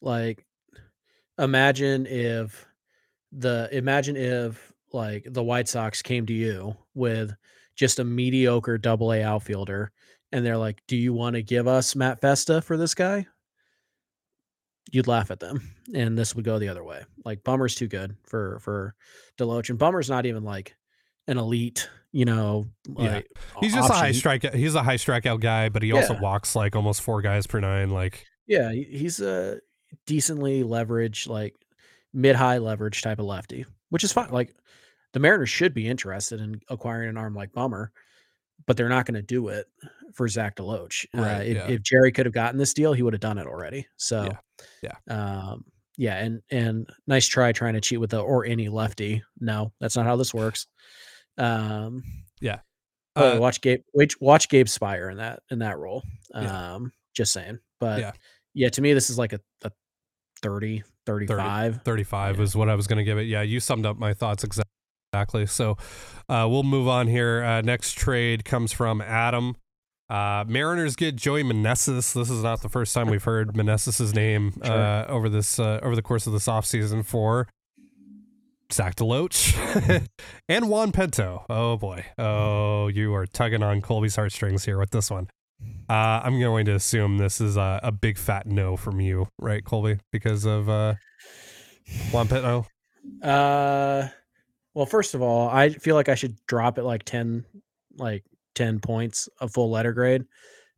Like, 0.00 0.44
imagine 1.38 2.06
if 2.06 2.66
the 3.32 3.68
imagine 3.72 4.16
if 4.16 4.72
like 4.92 5.26
the 5.28 5.42
White 5.42 5.68
Sox 5.68 6.02
came 6.02 6.26
to 6.26 6.32
you 6.32 6.76
with 6.94 7.34
just 7.76 7.98
a 7.98 8.04
mediocre 8.04 8.78
double 8.78 9.12
A 9.12 9.22
outfielder 9.22 9.92
and 10.32 10.44
they're 10.44 10.56
like, 10.58 10.82
Do 10.86 10.96
you 10.96 11.12
want 11.12 11.34
to 11.36 11.42
give 11.42 11.68
us 11.68 11.94
Matt 11.94 12.20
Festa 12.20 12.60
for 12.62 12.76
this 12.76 12.94
guy? 12.94 13.26
You'd 14.90 15.06
laugh 15.06 15.30
at 15.30 15.40
them. 15.40 15.70
And 15.94 16.18
this 16.18 16.34
would 16.34 16.44
go 16.44 16.58
the 16.58 16.68
other 16.68 16.84
way. 16.84 17.02
Like 17.24 17.42
Bummer's 17.44 17.74
too 17.74 17.88
good 17.88 18.14
for 18.26 18.58
for 18.60 18.94
DeLoach. 19.38 19.70
And 19.70 19.78
Bummer's 19.78 20.10
not 20.10 20.26
even 20.26 20.44
like 20.44 20.76
an 21.26 21.38
elite, 21.38 21.88
you 22.12 22.26
know, 22.26 22.66
Yeah. 22.98 23.22
He's 23.60 23.72
just 23.72 23.88
a 23.88 23.94
high 23.94 24.08
option. 24.10 24.20
strikeout. 24.30 24.54
He's 24.54 24.74
a 24.74 24.82
high 24.82 24.96
strikeout 24.96 25.40
guy, 25.40 25.70
but 25.70 25.82
he 25.82 25.92
also 25.92 26.18
walks 26.20 26.54
like 26.54 26.76
almost 26.76 27.00
four 27.00 27.22
guys 27.22 27.46
per 27.46 27.58
nine. 27.58 27.88
Like, 27.88 28.26
Yeah, 28.46 28.70
he's 28.70 29.18
a 29.20 29.60
decently 30.06 30.62
leveraged, 30.62 31.28
like 31.28 31.54
mid 32.12 32.36
high 32.36 32.58
leverage 32.58 33.02
type 33.02 33.18
of 33.18 33.26
lefty, 33.26 33.66
which 33.90 34.04
is 34.04 34.12
fine. 34.12 34.30
Like 34.30 34.54
the 35.12 35.20
Mariners 35.20 35.50
should 35.50 35.74
be 35.74 35.88
interested 35.88 36.40
in 36.40 36.60
acquiring 36.68 37.08
an 37.08 37.16
arm 37.16 37.34
like 37.34 37.52
Bummer, 37.52 37.92
but 38.66 38.76
they're 38.76 38.88
not 38.88 39.06
going 39.06 39.14
to 39.14 39.22
do 39.22 39.48
it 39.48 39.66
for 40.14 40.28
Zach 40.28 40.56
DeLoach. 40.56 41.06
Uh, 41.16 41.42
if, 41.42 41.56
yeah. 41.56 41.68
if 41.68 41.82
Jerry 41.82 42.12
could 42.12 42.26
have 42.26 42.34
gotten 42.34 42.58
this 42.58 42.74
deal, 42.74 42.92
he 42.92 43.02
would 43.02 43.14
have 43.14 43.20
done 43.20 43.38
it 43.38 43.46
already. 43.46 43.86
So, 43.96 44.28
yeah. 44.82 44.94
um, 45.08 45.64
yeah, 45.96 46.16
and 46.18 46.42
and 46.50 46.88
nice 47.06 47.26
try 47.26 47.52
trying 47.52 47.74
to 47.74 47.80
cheat 47.80 48.00
with 48.00 48.10
the 48.10 48.20
or 48.20 48.44
any 48.44 48.68
lefty. 48.68 49.22
No, 49.40 49.72
that's 49.80 49.96
not 49.96 50.06
how 50.06 50.16
this 50.16 50.32
works. 50.32 50.66
Um, 51.36 52.04
Yeah. 52.40 52.60
Uh, 53.16 53.36
watch 53.40 53.60
Gabe. 53.60 53.80
Watch 54.20 54.48
Gabe 54.48 54.66
Speier 54.66 55.10
in 55.10 55.16
that 55.16 55.42
in 55.50 55.58
that 55.58 55.78
role. 55.78 56.04
Yeah. 56.32 56.74
Um, 56.74 56.92
just 57.14 57.32
saying, 57.32 57.58
but 57.80 57.98
Yeah. 57.98 58.12
Yeah, 58.54 58.68
to 58.70 58.80
me, 58.82 58.92
this 58.92 59.10
is 59.10 59.18
like 59.18 59.32
a, 59.32 59.40
a 59.64 59.70
30, 60.42 60.82
35. 61.06 61.82
35 61.84 62.36
Yeah. 62.36 62.42
is 62.42 62.56
what 62.56 62.68
I 62.68 62.74
was 62.74 62.86
going 62.86 62.98
to 62.98 63.04
give 63.04 63.18
it. 63.18 63.22
Yeah, 63.24 63.42
you 63.42 63.60
summed 63.60 63.86
up 63.86 63.98
my 63.98 64.14
thoughts 64.14 64.44
exa- 64.44 64.62
exactly. 65.12 65.46
So 65.46 65.76
uh, 66.28 66.46
we'll 66.50 66.62
move 66.64 66.88
on 66.88 67.06
here. 67.08 67.42
Uh, 67.42 67.60
next 67.62 67.96
trade 67.98 68.44
comes 68.44 68.72
from 68.72 69.00
Adam. 69.00 69.56
Uh, 70.10 70.44
Mariners 70.48 70.96
get 70.96 71.16
Joey 71.16 71.42
Meneses. 71.42 72.14
This 72.14 72.30
is 72.30 72.42
not 72.42 72.62
the 72.62 72.68
first 72.70 72.94
time 72.94 73.08
we've 73.10 73.24
heard 73.24 73.52
Meneses' 73.54 74.14
name 74.14 74.54
Sure. 74.64 74.72
uh, 74.74 75.06
over 75.06 75.28
this 75.28 75.58
uh, 75.58 75.80
over 75.82 75.94
the 75.94 76.02
course 76.02 76.26
of 76.26 76.32
this 76.32 76.46
offseason 76.46 77.04
for 77.04 77.46
Zach 78.72 78.96
DeLoach 78.96 80.06
and 80.48 80.68
Juan 80.70 80.92
Pinto. 80.92 81.44
Oh 81.50 81.76
boy. 81.76 82.06
Oh, 82.18 82.88
you 82.88 83.14
are 83.14 83.26
tugging 83.26 83.62
on 83.62 83.80
Colby's 83.82 84.16
heartstrings 84.16 84.64
here 84.64 84.78
with 84.78 84.90
this 84.90 85.10
one. 85.10 85.28
Uh, 85.88 86.20
I'm 86.22 86.38
going 86.38 86.66
to 86.66 86.74
assume 86.74 87.18
this 87.18 87.40
is 87.40 87.56
a, 87.56 87.80
a 87.82 87.92
big 87.92 88.18
fat 88.18 88.46
no 88.46 88.76
from 88.76 89.00
you, 89.00 89.28
right, 89.38 89.64
Colby? 89.64 89.98
Because 90.12 90.44
of 90.44 90.68
uh, 90.68 90.94
Juan 92.10 92.28
Pinto. 92.28 92.66
Uh, 93.22 94.08
well, 94.74 94.86
first 94.86 95.14
of 95.14 95.22
all, 95.22 95.48
I 95.48 95.70
feel 95.70 95.94
like 95.94 96.08
I 96.08 96.14
should 96.14 96.36
drop 96.46 96.78
it 96.78 96.82
like 96.82 97.04
10, 97.04 97.44
like 97.96 98.24
10 98.54 98.80
points 98.80 99.28
of 99.40 99.52
full 99.52 99.70
letter 99.70 99.92
grade. 99.92 100.24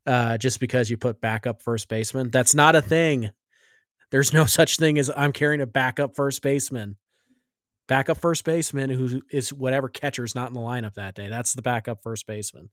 Uh, 0.07 0.39
just 0.39 0.61
because 0.61 0.91
you 0.91 0.97
put 0.97 1.21
backup 1.21 1.63
first 1.63 1.89
baseman. 1.89 2.31
That's 2.31 2.55
not 2.55 2.75
a 2.75 2.81
thing. 2.81 3.31
There's 4.11 4.33
no 4.33 4.45
such 4.47 4.77
thing 4.77 4.99
as 4.99 5.11
I'm 5.15 5.33
carrying 5.33 5.61
a 5.61 5.67
backup 5.67 6.17
first 6.17 6.43
baseman. 6.43 6.97
Backup 7.87 8.19
first 8.19 8.45
baseman 8.45 8.89
who 8.91 9.21
is 9.31 9.53
whatever 9.53 9.89
catcher's 9.89 10.35
not 10.35 10.49
in 10.49 10.55
the 10.55 10.61
lineup 10.61 10.95
that 10.95 11.15
day. 11.15 11.29
That's 11.29 11.53
the 11.53 11.63
backup 11.63 12.03
first 12.03 12.27
baseman. 12.27 12.71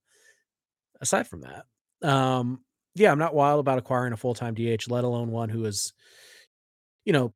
Aside 1.01 1.27
from 1.27 1.41
that, 1.41 1.65
um, 2.03 2.61
yeah, 2.95 3.11
I'm 3.11 3.19
not 3.19 3.35
wild 3.35 3.59
about 3.59 3.77
acquiring 3.77 4.13
a 4.13 4.17
full 4.17 4.33
time 4.33 4.53
DH, 4.55 4.89
let 4.89 5.03
alone 5.03 5.31
one 5.31 5.49
who 5.49 5.65
is, 5.65 5.93
you 7.05 7.13
know, 7.13 7.33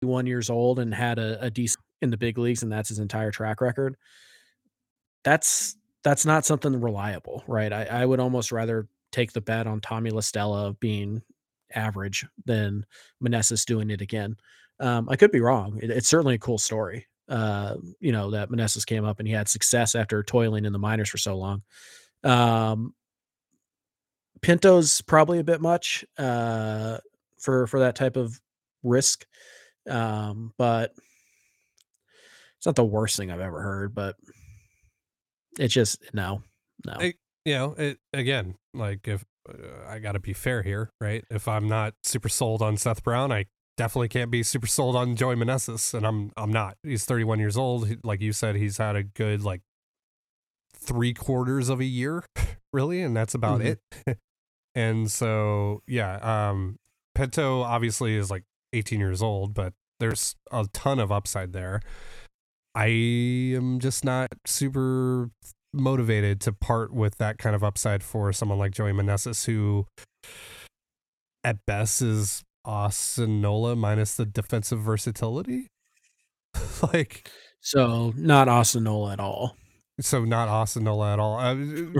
one 0.00 0.26
years 0.26 0.50
old 0.50 0.78
and 0.78 0.94
had 0.94 1.18
a, 1.18 1.42
a 1.44 1.50
decent 1.50 1.84
in 2.02 2.10
the 2.10 2.16
big 2.18 2.38
leagues, 2.38 2.62
and 2.62 2.72
that's 2.72 2.90
his 2.90 2.98
entire 3.00 3.30
track 3.32 3.60
record. 3.60 3.96
That's 5.24 5.76
that's 6.04 6.24
not 6.24 6.44
something 6.44 6.80
reliable, 6.80 7.42
right? 7.46 7.72
I, 7.72 7.84
I 7.84 8.06
would 8.06 8.20
almost 8.20 8.52
rather 8.52 8.86
take 9.12 9.32
the 9.32 9.40
bet 9.40 9.66
on 9.66 9.80
Tommy 9.80 10.10
La 10.10 10.20
Stella 10.20 10.74
being 10.74 11.22
average 11.74 12.24
than 12.46 12.86
Meneses 13.22 13.64
doing 13.64 13.90
it 13.90 14.00
again. 14.00 14.36
Um, 14.80 15.08
I 15.10 15.16
could 15.16 15.32
be 15.32 15.40
wrong. 15.40 15.78
It- 15.82 15.90
it's 15.90 16.08
certainly 16.08 16.36
a 16.36 16.38
cool 16.38 16.58
story. 16.58 17.06
Uh, 17.28 17.76
you 18.00 18.12
know 18.12 18.30
that 18.30 18.48
Meneses 18.48 18.86
came 18.86 19.04
up 19.04 19.18
and 19.18 19.28
he 19.28 19.34
had 19.34 19.48
success 19.48 19.94
after 19.94 20.22
toiling 20.22 20.64
in 20.64 20.72
the 20.72 20.78
minors 20.78 21.10
for 21.10 21.18
so 21.18 21.36
long. 21.36 21.62
Um, 22.24 22.94
Pinto's 24.42 25.00
probably 25.02 25.38
a 25.38 25.44
bit 25.44 25.60
much 25.60 26.04
uh, 26.18 26.98
for 27.40 27.66
for 27.66 27.80
that 27.80 27.94
type 27.96 28.16
of 28.16 28.40
risk, 28.82 29.26
um, 29.88 30.52
but 30.58 30.92
it's 32.56 32.66
not 32.66 32.76
the 32.76 32.84
worst 32.84 33.16
thing 33.16 33.30
I've 33.30 33.40
ever 33.40 33.60
heard. 33.62 33.94
But 33.94 34.16
it's 35.58 35.74
just 35.74 35.98
no, 36.14 36.42
no. 36.86 36.94
I- 36.98 37.14
you 37.44 37.54
know, 37.54 37.72
it 37.78 37.98
again, 38.12 38.56
like 38.74 39.08
if 39.08 39.24
uh, 39.48 39.54
I 39.88 40.00
got 40.00 40.12
to 40.12 40.18
be 40.20 40.34
fair 40.34 40.62
here, 40.62 40.90
right? 41.00 41.24
If 41.30 41.48
I'm 41.48 41.66
not 41.66 41.94
super 42.02 42.28
sold 42.28 42.60
on 42.60 42.76
Seth 42.76 43.02
Brown, 43.02 43.32
I 43.32 43.46
definitely 43.78 44.08
can't 44.08 44.30
be 44.30 44.42
super 44.42 44.66
sold 44.66 44.94
on 44.96 45.16
Joey 45.16 45.34
Meneses, 45.36 45.94
and 45.94 46.06
I'm 46.06 46.30
I'm 46.36 46.52
not. 46.52 46.76
He's 46.82 47.06
31 47.06 47.38
years 47.38 47.56
old. 47.56 47.88
He- 47.88 47.96
Like 48.04 48.20
you 48.20 48.32
said, 48.34 48.56
he's 48.56 48.76
had 48.76 48.96
a 48.96 49.02
good 49.02 49.42
like 49.42 49.62
three 50.76 51.14
quarters 51.14 51.70
of 51.70 51.80
a 51.80 51.84
year, 51.86 52.22
really, 52.72 53.00
and 53.00 53.16
that's 53.16 53.34
about 53.34 53.60
Mhm. 53.60 53.78
it. 54.06 54.18
and 54.74 55.10
so, 55.10 55.82
yeah, 55.86 56.16
um, 56.22 56.78
obviously 57.16 58.16
is 58.16 58.30
like 58.30 58.44
18 58.72 59.00
years 59.00 59.22
old, 59.22 59.54
but 59.54 59.72
there's 60.00 60.36
a 60.52 60.66
ton 60.72 60.98
of 60.98 61.10
upside 61.10 61.52
there. 61.52 61.80
I 62.74 62.86
am 62.86 63.80
just 63.80 64.04
not 64.04 64.28
super 64.46 65.30
motivated 65.72 66.40
to 66.42 66.52
part 66.52 66.92
with 66.92 67.18
that 67.18 67.38
kind 67.38 67.56
of 67.56 67.64
upside 67.64 68.02
for 68.02 68.32
someone 68.32 68.58
like 68.58 68.72
Joey 68.72 68.92
Meneses, 68.92 69.46
who 69.46 69.86
at 71.42 71.64
best 71.66 72.02
is 72.02 72.44
Austin 72.64 73.40
Nola 73.40 73.74
minus 73.74 74.14
the 74.14 74.26
defensive 74.26 74.80
versatility. 74.80 75.66
like, 76.92 77.30
So 77.60 78.12
not 78.16 78.48
Austin 78.48 78.84
Nola 78.84 79.14
at 79.14 79.20
all. 79.20 79.56
So 80.00 80.24
not 80.24 80.48
Austin 80.48 80.84
Nola 80.84 81.12
at 81.12 81.18
all. 81.18 81.38
Uh, 81.38 81.54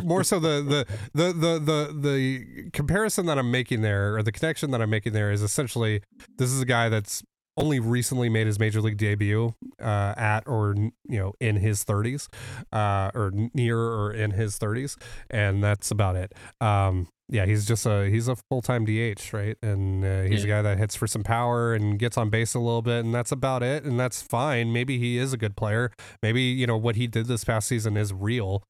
more 0.04 0.24
so 0.24 0.38
the, 0.38 0.62
the 0.62 0.86
the 1.14 1.32
the 1.32 1.58
the 1.58 2.00
the 2.00 2.70
comparison 2.72 3.26
that 3.26 3.38
I'm 3.38 3.50
making 3.50 3.82
there, 3.82 4.16
or 4.16 4.22
the 4.22 4.32
connection 4.32 4.70
that 4.70 4.80
I'm 4.80 4.90
making 4.90 5.12
there, 5.12 5.30
is 5.30 5.42
essentially 5.42 6.02
this 6.36 6.50
is 6.50 6.60
a 6.60 6.66
guy 6.66 6.88
that's 6.88 7.22
only 7.56 7.80
recently 7.80 8.28
made 8.28 8.46
his 8.46 8.58
major 8.58 8.80
league 8.80 8.96
debut 8.96 9.52
uh, 9.82 10.14
at 10.16 10.46
or 10.46 10.74
you 10.76 11.18
know 11.18 11.32
in 11.40 11.56
his 11.56 11.84
30s, 11.84 12.28
uh, 12.72 13.10
or 13.14 13.32
near 13.52 13.78
or 13.78 14.12
in 14.12 14.30
his 14.30 14.58
30s, 14.58 14.96
and 15.30 15.62
that's 15.62 15.90
about 15.90 16.16
it. 16.16 16.32
Um, 16.60 17.08
yeah, 17.30 17.44
he's 17.46 17.66
just 17.66 17.84
a 17.86 18.08
he's 18.08 18.26
a 18.28 18.36
full 18.50 18.62
time 18.62 18.84
DH, 18.84 19.32
right? 19.32 19.56
And 19.62 20.04
uh, 20.04 20.22
he's 20.22 20.44
a 20.44 20.48
guy 20.48 20.62
that 20.62 20.78
hits 20.78 20.94
for 20.96 21.06
some 21.06 21.22
power 21.22 21.74
and 21.74 21.98
gets 21.98 22.16
on 22.16 22.30
base 22.30 22.54
a 22.54 22.58
little 22.58 22.82
bit, 22.82 23.04
and 23.04 23.14
that's 23.14 23.32
about 23.32 23.62
it. 23.62 23.84
And 23.84 23.98
that's 24.00 24.22
fine. 24.22 24.72
Maybe 24.72 24.98
he 24.98 25.18
is 25.18 25.32
a 25.32 25.36
good 25.36 25.56
player. 25.56 25.92
Maybe 26.22 26.42
you 26.42 26.66
know 26.66 26.76
what 26.76 26.96
he 26.96 27.06
did 27.06 27.26
this 27.26 27.44
past 27.44 27.68
season 27.68 27.96
is 27.96 28.12
real. 28.12 28.62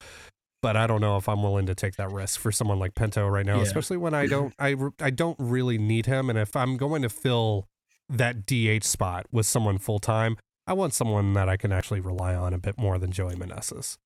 But 0.60 0.76
I 0.76 0.88
don't 0.88 1.00
know 1.00 1.16
if 1.16 1.28
I'm 1.28 1.40
willing 1.44 1.66
to 1.66 1.74
take 1.76 1.94
that 1.96 2.10
risk 2.10 2.40
for 2.40 2.50
someone 2.50 2.80
like 2.80 2.96
Pinto 2.96 3.28
right 3.28 3.46
now, 3.46 3.58
Yeah. 3.58 3.62
especially 3.62 3.96
when 3.96 4.12
I 4.12 4.26
don't 4.34 4.52
I 4.58 4.74
I 5.00 5.10
don't 5.10 5.36
really 5.38 5.78
need 5.78 6.06
him. 6.06 6.28
And 6.28 6.36
if 6.38 6.56
I'm 6.56 6.76
going 6.76 7.02
to 7.02 7.08
fill 7.08 7.68
that 8.08 8.44
DH 8.44 8.82
spot 8.84 9.26
with 9.30 9.46
someone 9.46 9.78
full 9.78 10.00
time, 10.00 10.36
I 10.66 10.72
want 10.72 10.94
someone 10.94 11.32
that 11.34 11.48
I 11.48 11.56
can 11.56 11.70
actually 11.70 12.00
rely 12.00 12.34
on 12.34 12.52
a 12.54 12.58
bit 12.58 12.76
more 12.76 12.98
than 12.98 13.12
Joey 13.12 13.36
Meneses. 13.36 13.98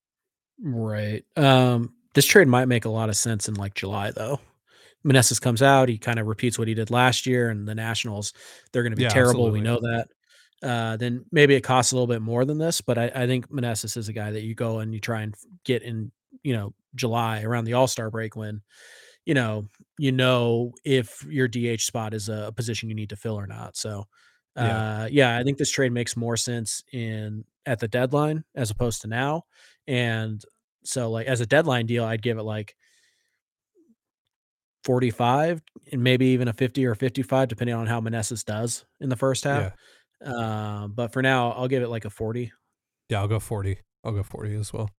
Right. 0.62 1.24
Um, 1.36 1.94
this 2.14 2.26
trade 2.26 2.48
might 2.48 2.66
make 2.66 2.84
a 2.84 2.90
lot 2.90 3.08
of 3.08 3.16
sense 3.16 3.48
in 3.48 3.54
like 3.54 3.74
July 3.74 4.10
though. 4.10 4.40
Meneses 5.04 5.40
comes 5.40 5.62
out, 5.62 5.88
he 5.88 5.98
kind 5.98 6.18
of 6.20 6.26
repeats 6.26 6.58
what 6.58 6.68
he 6.68 6.74
did 6.74 6.90
last 6.90 7.26
year, 7.26 7.50
and 7.50 7.66
the 7.66 7.74
Nationals, 7.74 8.32
they're 8.72 8.82
going 8.84 8.92
to 8.92 8.96
be 8.96 9.02
Yeah, 9.02 9.08
terrible. 9.08 9.46
absolutely. 9.48 9.60
We 9.60 9.64
know 9.64 9.80
that. 9.80 10.08
Uh, 10.62 10.96
then 10.96 11.24
maybe 11.32 11.56
it 11.56 11.62
costs 11.62 11.90
a 11.90 11.96
little 11.96 12.06
bit 12.06 12.22
more 12.22 12.44
than 12.44 12.56
this, 12.56 12.80
but 12.80 12.96
I, 12.98 13.10
I 13.12 13.26
think 13.26 13.50
Meneses 13.50 13.96
is 13.96 14.08
a 14.08 14.12
guy 14.12 14.30
that 14.30 14.42
you 14.42 14.54
go 14.54 14.78
and 14.78 14.94
you 14.94 15.00
try 15.00 15.22
and 15.22 15.34
get 15.64 15.82
in, 15.82 16.12
you 16.44 16.52
know, 16.52 16.72
July 16.94 17.42
around 17.42 17.64
the 17.64 17.72
All 17.72 17.88
Star 17.88 18.10
break 18.10 18.36
when, 18.36 18.62
you 19.24 19.34
know, 19.34 19.68
you 19.98 20.12
know 20.12 20.72
if 20.84 21.26
your 21.28 21.48
DH 21.48 21.80
spot 21.80 22.14
is 22.14 22.28
a, 22.28 22.52
position 22.54 22.88
you 22.88 22.94
need 22.94 23.08
to 23.10 23.16
fill 23.16 23.34
or 23.34 23.48
not. 23.48 23.76
So, 23.76 24.06
Yeah. 24.54 25.02
uh, 25.02 25.08
yeah, 25.10 25.36
I 25.36 25.42
think 25.42 25.58
this 25.58 25.70
trade 25.70 25.90
makes 25.90 26.16
more 26.16 26.36
sense 26.36 26.84
in 26.92 27.44
at 27.66 27.80
the 27.80 27.88
deadline 27.88 28.44
as 28.54 28.70
opposed 28.70 29.02
to 29.02 29.08
now. 29.08 29.46
And 29.88 30.44
so, 30.84 31.10
like 31.10 31.26
as 31.26 31.40
a 31.40 31.46
deadline 31.46 31.86
deal, 31.86 32.04
I'd 32.04 32.22
give 32.22 32.38
it 32.38 32.42
like 32.42 32.74
45 34.84 35.62
and 35.92 36.02
maybe 36.02 36.26
even 36.26 36.48
a 36.48 36.52
50 36.52 36.84
or 36.86 36.94
55, 36.94 37.48
depending 37.48 37.76
on 37.76 37.86
how 37.86 38.00
Meneses 38.00 38.44
does 38.44 38.84
in 39.00 39.08
the 39.08 39.16
first 39.16 39.44
half. 39.44 39.72
Uh, 40.24 40.88
but 40.88 41.12
for 41.12 41.22
now, 41.22 41.52
I'll 41.52 41.68
give 41.68 41.82
it 41.82 41.88
like 41.88 42.04
a 42.04 42.10
40. 42.10 42.52
Yeah, 43.08 43.20
I'll 43.20 43.28
go 43.28 43.40
40. 43.40 43.78
I'll 44.04 44.12
go 44.12 44.22
40 44.22 44.54
as 44.56 44.72
well. 44.72 44.90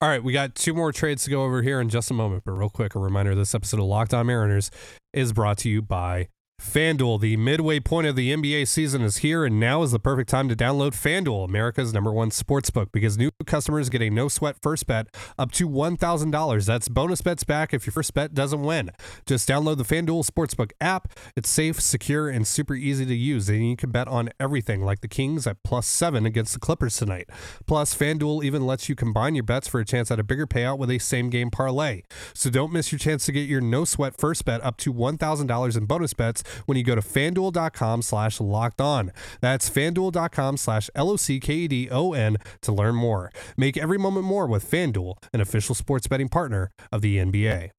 All 0.00 0.08
right, 0.08 0.22
we 0.22 0.32
got 0.32 0.54
two 0.54 0.74
more 0.74 0.92
trades 0.92 1.24
to 1.24 1.30
go 1.30 1.44
over 1.44 1.62
here 1.62 1.80
in 1.80 1.88
just 1.88 2.10
a 2.10 2.14
moment, 2.14 2.42
but 2.44 2.52
real 2.52 2.68
quick, 2.68 2.94
a 2.94 2.98
reminder 2.98 3.34
this 3.34 3.54
episode 3.54 3.80
of 3.80 3.86
Locked 3.86 4.12
On 4.12 4.26
Mariners 4.26 4.70
is 5.12 5.32
brought 5.32 5.58
to 5.58 5.68
you 5.68 5.80
by 5.80 6.28
FanDuel, 6.64 7.20
the 7.20 7.36
midway 7.36 7.78
point 7.78 8.06
of 8.06 8.16
the 8.16 8.34
NBA 8.34 8.66
season 8.66 9.02
is 9.02 9.18
here, 9.18 9.44
and 9.44 9.60
now 9.60 9.82
is 9.82 9.92
the 9.92 9.98
perfect 10.00 10.28
time 10.30 10.48
to 10.48 10.56
download 10.56 10.90
FanDuel, 10.90 11.44
America's 11.44 11.92
number 11.92 12.10
one 12.10 12.30
sportsbook, 12.30 12.90
because 12.90 13.16
new 13.16 13.30
customers 13.46 13.90
get 13.90 14.02
a 14.02 14.10
no 14.10 14.28
sweat 14.28 14.56
first 14.60 14.86
bet 14.86 15.06
up 15.38 15.52
to 15.52 15.68
$1,000. 15.68 16.66
That's 16.66 16.88
bonus 16.88 17.20
bets 17.20 17.44
back 17.44 17.74
if 17.74 17.86
your 17.86 17.92
first 17.92 18.14
bet 18.14 18.34
doesn't 18.34 18.62
win. 18.62 18.90
Just 19.26 19.48
download 19.48 19.76
the 19.76 19.84
FanDuel 19.84 20.28
Sportsbook 20.28 20.72
app. 20.80 21.12
It's 21.36 21.48
safe, 21.48 21.80
secure, 21.80 22.28
and 22.28 22.46
super 22.46 22.74
easy 22.74 23.06
to 23.06 23.14
use, 23.14 23.48
and 23.48 23.68
you 23.68 23.76
can 23.76 23.90
bet 23.90 24.08
on 24.08 24.30
everything 24.40 24.82
like 24.82 25.00
the 25.00 25.08
Kings 25.08 25.46
at 25.46 25.62
plus 25.62 25.86
seven 25.86 26.26
against 26.26 26.54
the 26.54 26.60
Clippers 26.60 26.96
tonight. 26.96 27.28
Plus, 27.66 27.94
FanDuel 27.94 28.42
even 28.42 28.66
lets 28.66 28.88
you 28.88 28.96
combine 28.96 29.34
your 29.36 29.44
bets 29.44 29.68
for 29.68 29.80
a 29.80 29.84
chance 29.84 30.10
at 30.10 30.18
a 30.18 30.24
bigger 30.24 30.46
payout 30.46 30.78
with 30.78 30.90
a 30.90 30.98
same 30.98 31.30
game 31.30 31.50
parlay. 31.50 32.02
So 32.32 32.50
don't 32.50 32.72
miss 32.72 32.90
your 32.90 32.98
chance 32.98 33.26
to 33.26 33.32
get 33.32 33.48
your 33.48 33.60
no 33.60 33.84
sweat 33.84 34.16
first 34.16 34.44
bet 34.44 34.64
up 34.64 34.78
to 34.78 34.92
$1,000 34.92 35.76
in 35.76 35.84
bonus 35.84 36.14
bets 36.14 36.42
when 36.66 36.76
you 36.78 36.84
go 36.84 36.94
to 36.94 37.00
fanduel.com 37.00 38.02
slash 38.02 38.40
locked 38.40 38.80
on. 38.80 39.12
That's 39.40 39.68
fanduel.com 39.68 40.56
slash 40.56 40.90
L 40.94 41.10
O 41.10 41.16
C 41.16 41.40
K 41.40 41.54
E 41.54 41.68
D 41.68 41.88
O 41.90 42.12
N 42.12 42.36
to 42.62 42.72
learn 42.72 42.94
more. 42.94 43.32
Make 43.56 43.76
every 43.76 43.98
moment 43.98 44.26
more 44.26 44.46
with 44.46 44.70
FanDuel, 44.70 45.16
an 45.32 45.40
official 45.40 45.74
sports 45.74 46.06
betting 46.06 46.28
partner 46.28 46.70
of 46.92 47.02
the 47.02 47.18
NBA. 47.18 47.70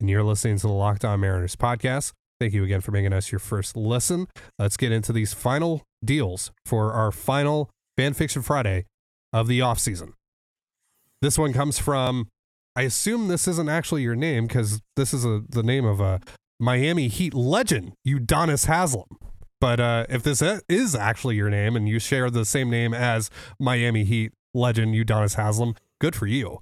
And 0.00 0.08
you're 0.08 0.22
listening 0.22 0.56
to 0.58 0.66
the 0.66 0.72
Locked 0.72 1.04
On 1.04 1.20
Mariners 1.20 1.56
podcast. 1.56 2.12
Thank 2.40 2.54
you 2.54 2.64
again 2.64 2.80
for 2.80 2.90
making 2.90 3.12
us 3.12 3.30
your 3.30 3.38
first 3.38 3.76
listen. 3.76 4.26
Let's 4.58 4.78
get 4.78 4.92
into 4.92 5.12
these 5.12 5.34
final 5.34 5.82
deals 6.02 6.52
for 6.64 6.92
our 6.92 7.12
final 7.12 7.68
Fan 7.98 8.14
Fiction 8.14 8.40
Friday 8.40 8.86
of 9.30 9.46
the 9.46 9.60
offseason. 9.60 10.14
This 11.20 11.36
one 11.36 11.52
comes 11.52 11.78
from, 11.78 12.28
I 12.74 12.82
assume 12.82 13.28
this 13.28 13.46
isn't 13.46 13.68
actually 13.68 14.02
your 14.02 14.16
name 14.16 14.46
because 14.46 14.80
this 14.96 15.12
is 15.12 15.26
a, 15.26 15.42
the 15.46 15.62
name 15.62 15.84
of 15.84 16.00
a 16.00 16.20
Miami 16.60 17.08
Heat 17.08 17.32
legend, 17.32 17.94
Udonis 18.06 18.66
Haslem. 18.66 19.08
But 19.60 19.80
uh, 19.80 20.06
if 20.08 20.22
this 20.22 20.42
is 20.68 20.94
actually 20.94 21.36
your 21.36 21.50
name 21.50 21.74
and 21.74 21.88
you 21.88 21.98
share 21.98 22.30
the 22.30 22.44
same 22.44 22.70
name 22.70 22.94
as 22.94 23.30
Miami 23.58 24.04
Heat 24.04 24.32
legend 24.54 24.94
Udonis 24.94 25.36
Haslem, 25.36 25.74
good 26.00 26.14
for 26.14 26.26
you. 26.26 26.60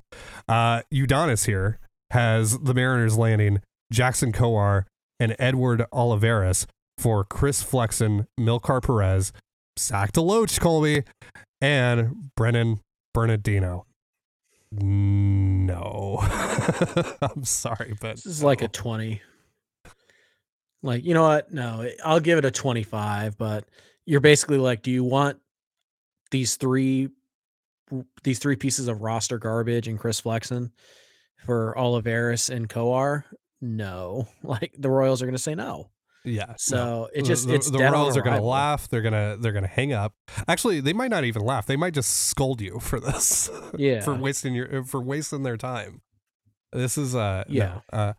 Uh, 0.49 0.83
Udonis 0.93 1.47
here 1.47 1.79
has 2.11 2.59
the 2.59 2.75
Mariners 2.75 3.19
landing 3.19 3.61
Jackson 3.93 4.33
Kowar 4.33 4.85
and 5.21 5.35
Edward 5.39 5.85
Olivares 5.93 6.67
for 6.97 7.25
Chris 7.25 7.63
Flexen, 7.63 8.27
Milkar 8.39 8.83
Perez, 8.83 9.33
Zach 9.79 10.13
DeLoach, 10.13 10.61
Colby, 10.61 11.05
and 11.61 12.31
Brennan 12.37 12.81
Bernardino. 13.15 13.87
No. 14.71 16.19
I'm 17.23 17.45
sorry, 17.45 17.97
but 18.01 18.17
this 18.17 18.27
is 18.27 18.43
like 18.43 18.63
a 18.63 18.69
20. 18.69 19.23
Like, 20.83 21.05
you 21.05 21.15
know 21.15 21.23
what? 21.23 21.53
No, 21.53 21.89
I'll 22.05 22.21
give 22.21 22.39
it 22.39 22.45
a 22.45 22.51
25, 22.51 23.37
but 23.37 23.65
you're 24.07 24.21
basically 24.21 24.59
like, 24.59 24.83
do 24.83 24.91
you 24.91 25.05
want 25.05 25.39
these 26.31 26.57
three 26.57 27.09
these 28.23 28.39
three 28.39 28.57
pieces 28.57 28.87
of 28.87 29.01
roster 29.01 29.39
garbage 29.39 29.89
and 29.89 29.99
Chris 29.99 30.21
Flexen 30.21 30.71
for 31.47 31.77
Olivares 31.79 32.51
and 32.51 32.69
kowar 32.69 33.25
No. 33.61 34.29
Like 34.43 34.75
the 34.79 34.91
Royals 34.91 35.23
are 35.23 35.27
going 35.27 35.37
to 35.37 35.43
say 35.43 35.55
no. 35.55 35.91
Yeah. 36.25 36.55
So 36.59 36.77
no. 36.77 37.09
it 37.15 37.23
just 37.25 37.47
the, 37.47 37.55
it's 37.55 37.71
the 37.71 37.79
Royals 37.79 38.17
are 38.17 38.23
going 38.23 38.37
to 38.37 38.43
laugh. 38.43 38.89
They're 38.89 39.03
gonna 39.03 39.37
they're 39.41 39.53
gonna 39.53 39.67
hang 39.67 39.93
up. 39.93 40.15
Actually, 40.47 40.81
they 40.81 40.93
might 40.93 41.11
not 41.11 41.25
even 41.25 41.43
laugh. 41.43 41.67
They 41.67 41.77
might 41.77 41.95
just 41.95 42.11
scold 42.27 42.61
you 42.61 42.79
for 42.81 43.01
this. 43.01 43.51
Yeah. 43.79 44.01
for 44.01 44.15
wasting 44.15 44.55
your 44.55 44.85
for 44.85 45.01
wasting 45.01 45.43
their 45.43 45.57
time. 45.57 46.03
This 46.73 46.99
is 46.99 47.15
uh 47.15 47.45
yeah. 47.49 47.81
No, 47.93 47.99
uh, 47.99 48.13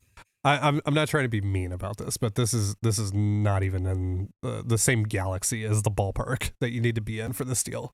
I, 0.43 0.55
am 0.55 0.61
I'm, 0.63 0.81
I'm 0.87 0.93
not 0.93 1.09
trying 1.09 1.25
to 1.25 1.29
be 1.29 1.41
mean 1.41 1.71
about 1.71 1.97
this, 1.97 2.17
but 2.17 2.35
this 2.35 2.53
is 2.53 2.75
this 2.81 2.97
is 2.97 3.13
not 3.13 3.63
even 3.63 3.85
in 3.85 4.33
the, 4.41 4.63
the 4.65 4.77
same 4.77 5.03
galaxy 5.03 5.65
as 5.65 5.81
the 5.81 5.91
ballpark 5.91 6.51
that 6.59 6.71
you 6.71 6.81
need 6.81 6.95
to 6.95 7.01
be 7.01 7.19
in 7.19 7.33
for 7.33 7.43
this 7.43 7.63
deal. 7.63 7.93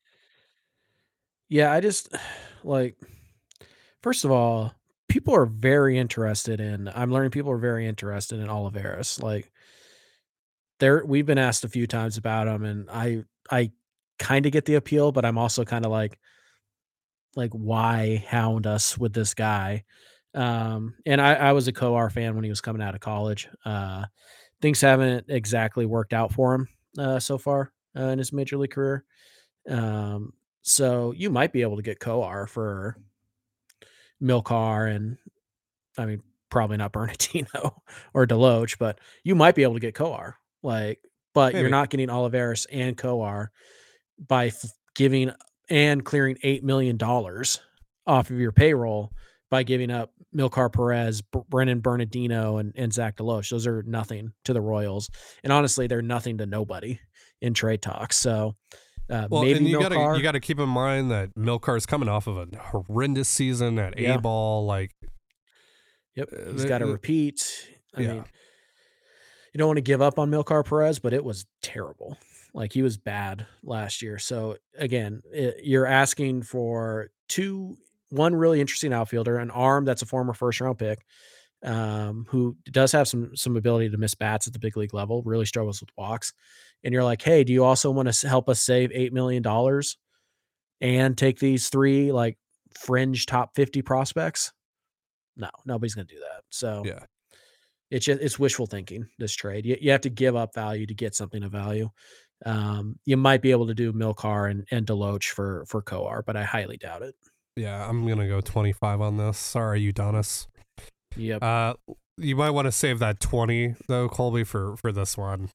Yeah, 1.50 1.72
I 1.72 1.80
just 1.80 2.14
like 2.64 2.96
first 4.04 4.26
of 4.26 4.32
all, 4.32 4.74
people 5.10 5.36
are 5.36 5.46
very 5.46 5.98
interested 5.98 6.60
in. 6.60 6.90
I'm 6.94 7.12
learning 7.12 7.32
people 7.32 7.52
are 7.52 7.58
very 7.58 7.88
interested 7.88 8.40
in 8.40 8.50
Olivares. 8.50 9.22
Like, 9.22 9.52
there 10.80 11.04
we've 11.06 11.26
been 11.26 11.38
asked 11.38 11.64
a 11.64 11.70
few 11.70 11.88
times 11.88 12.18
about 12.18 12.48
him, 12.48 12.64
and 12.64 12.90
I 12.92 13.24
I 13.50 13.72
kind 14.20 14.46
of 14.46 14.52
get 14.52 14.66
the 14.66 14.76
appeal, 14.76 15.12
but 15.12 15.26
I'm 15.26 15.38
also 15.38 15.66
kind 15.66 15.86
of 15.86 15.92
like 15.92 16.20
like 17.36 17.52
why 17.52 18.24
hound 18.28 18.68
us 18.68 18.98
with 18.98 19.14
this 19.14 19.34
guy 19.34 19.84
um, 20.36 20.94
and 21.06 21.22
I, 21.22 21.34
I 21.36 21.52
was 21.54 21.68
a 21.68 21.74
Kowar 21.74 22.12
fan 22.12 22.36
when 22.36 22.44
he 22.44 22.50
was 22.50 22.62
coming 22.62 22.82
out 22.82 22.94
of 22.94 23.02
college. 23.02 23.48
Uh, 23.64 24.06
things 24.62 24.82
haven't 24.82 25.26
exactly 25.30 25.86
worked 25.86 26.14
out 26.14 26.34
for 26.34 26.54
him 26.54 26.68
uh, 27.00 27.20
so 27.20 27.38
far 27.38 27.72
uh, 27.98 28.04
in 28.08 28.20
his 28.20 28.34
major 28.34 28.58
league 28.58 28.72
career. 28.72 29.06
Um, 29.70 30.34
so 30.62 31.14
you 31.14 31.30
might 31.30 31.54
be 31.54 31.62
able 31.62 31.78
to 31.78 31.82
get 31.82 32.00
Kowar 32.00 32.50
for 32.50 32.98
Milkar 34.22 34.94
and 34.94 35.18
I 35.98 36.06
mean 36.06 36.22
probably 36.50 36.78
not 36.78 36.92
Bernardino 36.92 37.82
or 38.14 38.28
DeLoach, 38.28 38.78
but 38.78 39.00
you 39.24 39.36
might 39.36 39.56
be 39.56 39.64
able 39.64 39.74
to 39.76 39.80
get 39.80 39.96
Kowar. 39.96 40.34
Like, 40.64 41.00
but 41.34 41.54
Maybe. 41.54 41.62
you're 41.62 41.70
not 41.70 41.90
getting 41.90 42.10
Olivares 42.10 42.66
and 42.72 42.98
Kowar 42.98 43.48
by 44.28 44.48
f- 44.48 44.66
giving 44.96 45.32
and 45.70 46.04
clearing 46.04 46.38
eight 46.44 46.64
million 46.64 46.98
dollars 46.98 47.60
off 48.08 48.30
of 48.30 48.40
your 48.40 48.52
payroll 48.52 49.12
by 49.56 49.64
giving 49.64 49.90
up 49.90 50.12
Milkar 50.36 50.70
Perez, 50.70 51.22
B- 51.22 51.40
Brennan 51.48 51.80
Bernardino, 51.80 52.58
and, 52.58 52.74
and 52.76 52.92
Zach 52.92 53.16
DeLoach. 53.16 53.50
Those 53.50 53.66
are 53.66 53.84
nothing 53.84 54.34
to 54.44 54.52
the 54.52 54.60
Royals. 54.60 55.10
And 55.46 55.54
honestly, 55.54 55.88
they're 55.88 56.02
nothing 56.02 56.40
to 56.40 56.46
nobody 56.46 57.00
in 57.40 57.54
trade 57.54 57.82
talks. 57.82 58.18
So 58.18 58.56
uh, 59.10 59.30
well, 59.30 59.44
maybe 59.44 59.60
and 59.60 59.68
you 59.70 59.80
gotta 59.80 60.18
you 60.18 60.22
gotta 60.22 60.42
keep 60.42 60.60
in 60.60 60.68
mind 60.68 61.10
that 61.12 61.34
Milkar 61.36 61.78
is 61.78 61.86
coming 61.86 62.10
off 62.10 62.28
of 62.28 62.36
a 62.36 62.48
horrendous 62.58 63.30
season 63.30 63.80
at 63.80 63.98
yeah. 63.98 64.16
A 64.16 64.20
ball. 64.20 64.66
Like, 64.66 64.92
yep, 66.16 66.28
uh, 66.34 66.52
he's 66.52 66.66
got 66.66 66.80
to 66.80 66.88
repeat. 66.88 67.70
I 67.96 68.02
yeah. 68.02 68.08
mean, 68.08 68.26
you 69.54 69.58
don't 69.60 69.68
want 69.68 69.78
to 69.78 69.84
give 69.84 70.02
up 70.02 70.20
on 70.20 70.30
Milkar 70.30 70.66
Perez, 70.66 71.00
but 71.00 71.14
it 71.14 71.24
was 71.24 71.46
terrible. 71.62 72.18
Like 72.54 72.74
he 72.74 72.82
was 72.82 72.98
bad 72.98 73.46
last 73.64 74.02
year. 74.02 74.20
So 74.20 74.58
again, 74.78 75.22
it, 75.32 75.62
you're 75.64 75.86
asking 75.86 76.44
for 76.44 77.10
two 77.30 77.78
one 78.10 78.36
really 78.36 78.62
interesting 78.62 78.94
outfielder, 78.94 79.38
an 79.38 79.52
arm 79.52 79.86
that's 79.86 80.02
a 80.02 80.06
former 80.06 80.34
first 80.34 80.62
round 80.62 80.78
pick, 80.78 81.06
um, 81.64 82.26
who 82.30 82.56
does 82.72 82.92
have 82.92 83.08
some 83.08 83.36
some 83.36 83.58
ability 83.58 83.90
to 83.90 83.98
miss 83.98 84.16
bats 84.16 84.48
at 84.48 84.54
the 84.54 84.60
big 84.60 84.78
league 84.78 84.94
level, 84.94 85.24
really 85.24 85.46
struggles 85.46 85.82
with 85.82 85.90
walks. 85.98 86.34
And 86.84 86.94
you're 86.94 87.04
like, 87.04 87.22
hey, 87.22 87.44
do 87.44 87.52
you 87.52 87.64
also 87.64 87.90
want 87.90 88.12
to 88.12 88.28
help 88.28 88.50
us 88.50 88.60
save 88.60 88.92
eight 88.94 89.14
million 89.14 89.42
dollars 89.42 89.98
and 90.82 91.18
take 91.18 91.40
these 91.40 91.70
three 91.70 92.12
like 92.12 92.38
fringe 92.78 93.26
top 93.26 93.56
fifty 93.56 93.82
prospects? 93.82 94.54
No, 95.36 95.50
nobody's 95.66 95.96
going 95.96 96.08
to 96.08 96.14
do 96.14 96.22
that. 96.22 96.44
So 96.50 96.84
yeah, 96.86 97.06
it's 97.90 98.06
just 98.06 98.22
it's 98.22 98.38
wishful 98.40 98.68
thinking. 98.68 99.08
This 99.18 99.34
trade, 99.34 99.66
you, 99.66 99.78
you 99.82 99.92
have 99.92 100.02
to 100.02 100.10
give 100.10 100.36
up 100.36 100.54
value 100.54 100.86
to 100.86 100.94
get 100.94 101.16
something 101.16 101.44
of 101.44 101.52
value. 101.52 101.90
Um, 102.46 103.00
you 103.06 103.18
might 103.18 103.42
be 103.42 103.52
able 103.52 103.68
to 103.68 103.74
do 103.74 103.94
Milkar 103.94 104.52
and, 104.52 104.68
and 104.70 104.86
DeLoach 104.86 105.30
for 105.30 105.66
for 105.68 105.82
Kowar, 105.82 106.24
but 106.26 106.36
I 106.36 106.44
highly 106.44 106.78
doubt 106.78 107.02
it. 107.02 107.16
Yeah, 107.56 107.88
I'm 107.88 108.08
gonna 108.08 108.28
go 108.28 108.42
25 108.42 109.02
on 109.02 109.18
this. 109.18 109.38
Sorry, 109.38 109.92
Udonis. 109.92 110.48
Yep. 111.16 111.42
Uh, 111.42 111.74
you 112.18 112.36
might 112.36 112.50
want 112.52 112.66
to 112.66 112.72
save 112.72 113.00
that 113.00 113.20
20 113.20 113.76
though, 113.88 114.10
Colby, 114.10 114.44
for 114.44 114.76
for 114.78 114.92
this 114.92 115.18
one. 115.18 115.50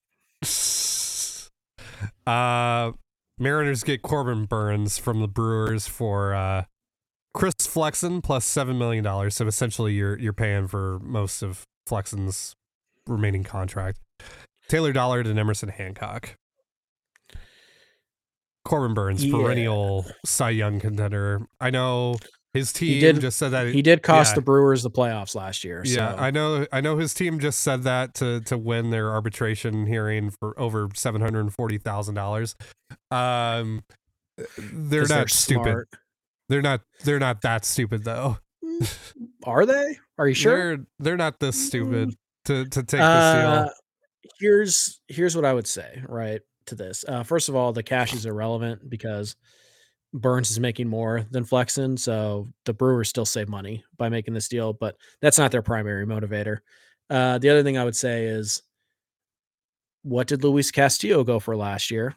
uh, 2.27 2.93
Mariners 3.39 3.83
get 3.85 4.03
Corbin 4.03 4.45
Burnes 4.45 4.99
from 4.99 5.21
the 5.21 5.29
Brewers 5.29 5.87
for 5.87 6.35
uh, 6.35 6.65
Chris 7.35 7.55
Flexen 7.61 8.23
plus 8.23 8.45
seven 8.45 8.79
million 8.79 9.05
dollars. 9.05 9.37
So 9.37 9.47
essentially, 9.47 9.95
you're 9.95 10.19
you're 10.19 10.33
paying 10.33 10.69
for 10.69 10.99
most 11.01 11.43
of 11.43 11.65
Flexen's 11.87 12.55
remaining 13.07 13.45
contract. 13.45 13.99
Taylor 14.69 14.93
Dollard 14.93 15.27
and 15.27 15.39
Emerson 15.39 15.69
Hancock. 15.69 16.37
Corbin 18.65 18.95
Burnes, 18.95 19.25
yeah. 19.25 19.33
perennial 19.33 20.07
Cy 20.25 20.51
Young 20.51 20.81
contender. 20.81 21.47
I 21.61 21.71
know 21.71 22.17
his 22.53 22.73
team 22.73 23.01
did, 23.01 23.21
just 23.21 23.39
said 23.39 23.51
that 23.51 23.69
he 23.69 23.81
did 23.81 24.03
cost 24.03 24.33
yeah. 24.33 24.37
the 24.37 24.41
Brewers 24.43 24.83
the 24.83 24.91
playoffs 24.91 25.35
last 25.35 25.65
year. 25.65 25.83
Yeah, 25.85 26.17
so. 26.17 26.21
I 26.21 26.31
know. 26.31 26.67
I 26.73 26.81
know 26.81 26.97
his 26.97 27.15
team 27.15 27.39
just 27.39 27.61
said 27.61 27.85
that 27.85 28.15
to 28.15 28.41
to 28.43 28.59
win 28.59 28.91
their 28.91 29.11
arbitration 29.11 29.87
hearing 29.87 30.31
for 30.31 30.59
over 30.59 30.89
seven 30.95 31.21
hundred 31.21 31.41
and 31.41 31.55
forty 31.55 31.79
thousand 31.79 32.17
dollars. 32.17 32.57
Um, 33.11 33.83
they're 34.59 35.03
not 35.03 35.09
they're 35.09 35.29
stupid. 35.29 35.63
Smart. 35.63 35.89
They're 36.49 36.63
not. 36.63 36.81
They're 37.05 37.21
not 37.21 37.43
that 37.43 37.65
stupid 37.65 38.05
though. 38.05 38.39
Mm, 38.65 38.93
are 39.45 39.65
they? 39.65 39.99
Are 40.19 40.29
you 40.29 40.35
sure? 40.35 40.77
They're 40.77 40.87
they're 40.99 41.17
not 41.17 41.39
this 41.39 41.67
stupid 41.67 42.11
mm. 42.11 42.15
to 42.47 42.67
to 42.67 42.83
take 42.83 43.01
uh, 43.01 43.63
deal. 43.63 43.73
Here's 44.41 45.01
here's 45.07 45.37
what 45.37 45.45
I 45.45 45.55
would 45.55 45.69
say. 45.69 46.03
Right 46.09 46.41
to 46.71 46.75
this. 46.75 47.05
Uh, 47.07 47.23
first 47.23 47.49
of 47.49 47.55
all, 47.55 47.73
the 47.73 47.83
cash 47.83 48.15
is 48.15 48.27
irrelevant 48.27 48.89
because 48.89 49.37
Burnes 50.13 50.51
is 50.51 50.59
making 50.59 50.89
more 50.89 51.25
than 51.31 51.45
Flexen, 51.45 51.97
so 51.97 52.49
the 52.65 52.73
Brewers 52.73 53.09
still 53.09 53.25
save 53.25 53.49
money 53.49 53.85
by 53.97 54.09
making 54.09 54.35
this 54.35 54.49
deal, 54.49 54.73
but 54.73 54.97
that's 55.21 55.39
not 55.39 55.53
their 55.53 55.63
primary 55.63 56.07
motivator. 56.07 56.59
Uh, 57.09 57.39
the 57.39 57.51
other 57.51 57.63
thing 57.63 57.79
I 57.79 57.85
would 57.85 57.97
say 57.97 58.25
is, 58.25 58.63
what 60.03 60.27
did 60.27 60.43
Luis 60.43 60.71
Castillo 60.71 61.23
go 61.23 61.39
for 61.39 61.57
last 61.57 61.91
year? 61.91 62.17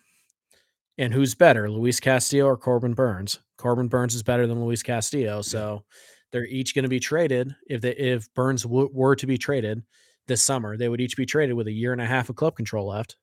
And 0.97 1.13
who's 1.13 1.35
better, 1.35 1.69
Luis 1.69 1.99
Castillo 1.99 2.45
or 2.45 2.57
Corbin 2.57 2.93
Burnes? 2.93 3.39
Corbin 3.57 3.87
Burnes 3.87 4.15
is 4.15 4.23
better 4.23 4.47
than 4.47 4.63
Luis 4.63 4.83
Castillo, 4.83 5.41
so 5.41 5.83
they're 6.31 6.45
each 6.45 6.75
going 6.75 6.83
to 6.83 6.89
be 6.89 6.99
traded. 6.99 7.55
If 7.67 7.81
they 7.81 7.91
if 7.91 8.31
Burnes 8.33 8.63
w- 8.63 8.89
were 8.91 9.15
to 9.15 9.27
be 9.27 9.37
traded 9.37 9.83
this 10.27 10.43
summer, 10.43 10.77
they 10.77 10.89
would 10.89 11.01
each 11.01 11.17
be 11.17 11.25
traded 11.25 11.55
with 11.55 11.67
a 11.67 11.71
year 11.71 11.93
and 11.93 12.01
a 12.01 12.05
half 12.05 12.29
of 12.29 12.35
club 12.35 12.55
control 12.55 12.87
left. 12.87 13.17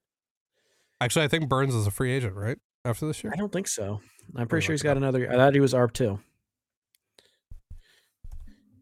Actually, 1.00 1.24
I 1.24 1.28
think 1.28 1.48
Burnes 1.48 1.74
is 1.74 1.86
a 1.86 1.90
free 1.90 2.12
agent, 2.12 2.34
right? 2.34 2.58
After 2.84 3.06
this 3.06 3.22
year? 3.24 3.32
I 3.32 3.36
don't 3.36 3.52
think 3.52 3.68
so. 3.68 4.00
I'm 4.36 4.46
pretty 4.48 4.64
sure 4.64 4.72
he's 4.72 4.82
got 4.82 4.96
another. 4.96 5.30
I 5.30 5.34
thought 5.36 5.54
he 5.54 5.60
was 5.60 5.74
ARP 5.74 5.92
too. 5.92 6.20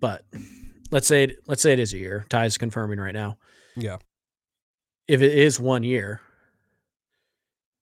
But 0.00 0.24
let's 0.90 1.06
say 1.06 1.24
it, 1.24 1.36
let's 1.46 1.62
say 1.62 1.72
it 1.72 1.78
is 1.78 1.92
a 1.92 1.98
year. 1.98 2.24
Ty's 2.28 2.58
confirming 2.58 2.98
right 2.98 3.14
now. 3.14 3.38
Yeah. 3.76 3.98
If 5.08 5.22
it 5.22 5.32
is 5.36 5.58
one 5.58 5.82
year, 5.82 6.20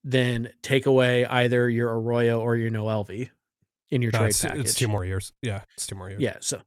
then 0.03 0.49
take 0.61 0.85
away 0.85 1.25
either 1.25 1.69
your 1.69 1.99
Arroyo 1.99 2.39
or 2.39 2.55
your 2.55 2.71
Noelvi 2.71 3.29
in 3.89 4.01
your 4.01 4.11
No, 4.11 4.19
trade 4.19 4.29
it's, 4.29 4.41
package. 4.41 4.61
it's 4.61 4.75
two 4.75 4.87
more 4.87 5.05
years. 5.05 5.33
Yeah, 5.41 5.61
it's 5.75 5.85
two 5.85 5.95
more 5.95 6.09
years. 6.09 6.21
Yeah. 6.21 6.37
So, 6.39 6.61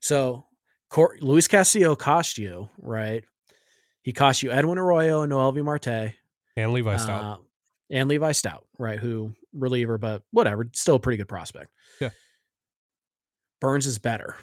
so 0.00 0.44
Cor- 0.88 1.16
Luis 1.20 1.48
Castillo 1.48 1.96
cost 1.96 2.38
you 2.38 2.70
right. 2.78 3.24
He 4.02 4.12
cost 4.12 4.42
you 4.42 4.50
Edwin 4.52 4.78
Arroyo 4.78 5.22
and 5.22 5.32
Noelvi 5.32 5.62
Marte 5.64 6.14
And 6.60 6.72
Levi 6.72 6.96
Stout. 6.96 7.24
uh, 7.24 7.36
and 7.90 8.08
Levi 8.08 8.32
Stout, 8.32 8.66
right? 8.78 8.98
Who 8.98 9.34
reliever, 9.52 9.98
but 9.98 10.22
whatever, 10.30 10.68
still 10.72 10.96
a 10.96 11.00
pretty 11.00 11.16
good 11.16 11.28
prospect. 11.28 11.70
Yeah. 12.00 12.10
Burnes 13.60 13.86
is 13.86 13.98
better. 13.98 14.36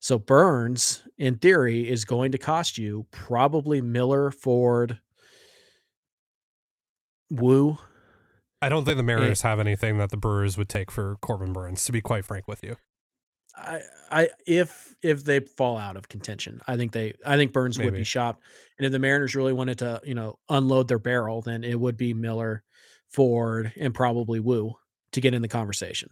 So 0.00 0.18
Burnes, 0.18 1.02
in 1.18 1.38
theory, 1.38 1.88
is 1.88 2.04
going 2.04 2.32
to 2.32 2.38
cost 2.38 2.78
you 2.78 3.06
probably 3.10 3.80
Miller, 3.80 4.30
Ford, 4.30 5.00
Woo. 7.30 7.78
I 8.60 8.68
don't 8.68 8.84
think 8.84 8.96
the 8.96 9.02
Mariners 9.02 9.42
have 9.42 9.60
anything 9.60 9.98
that 9.98 10.10
the 10.10 10.16
Brewers 10.16 10.56
would 10.56 10.68
take 10.68 10.90
for 10.90 11.16
Corbin 11.20 11.52
Burnes, 11.52 11.84
to 11.84 11.92
be 11.92 12.00
quite 12.00 12.24
frank 12.24 12.48
with 12.48 12.62
you. 12.62 12.76
I, 13.58 13.80
I, 14.10 14.28
if 14.46 14.94
if 15.02 15.24
they 15.24 15.40
fall 15.40 15.76
out 15.76 15.96
of 15.96 16.08
contention, 16.08 16.60
I 16.66 16.76
think 16.76 16.92
they, 16.92 17.14
I 17.24 17.36
think 17.36 17.52
Burnes 17.52 17.78
would 17.78 17.94
be 17.94 18.04
shopped. 18.04 18.42
And 18.78 18.86
if 18.86 18.92
the 18.92 18.98
Mariners 18.98 19.34
really 19.34 19.52
wanted 19.52 19.78
to, 19.78 20.00
you 20.04 20.14
know, 20.14 20.38
unload 20.48 20.88
their 20.88 20.98
barrel, 20.98 21.42
then 21.42 21.62
it 21.62 21.78
would 21.78 21.96
be 21.96 22.14
Miller, 22.14 22.64
Ford, 23.08 23.72
and 23.76 23.94
probably 23.94 24.40
Woo 24.40 24.74
to 25.12 25.20
get 25.20 25.34
in 25.34 25.42
the 25.42 25.48
conversation. 25.48 26.10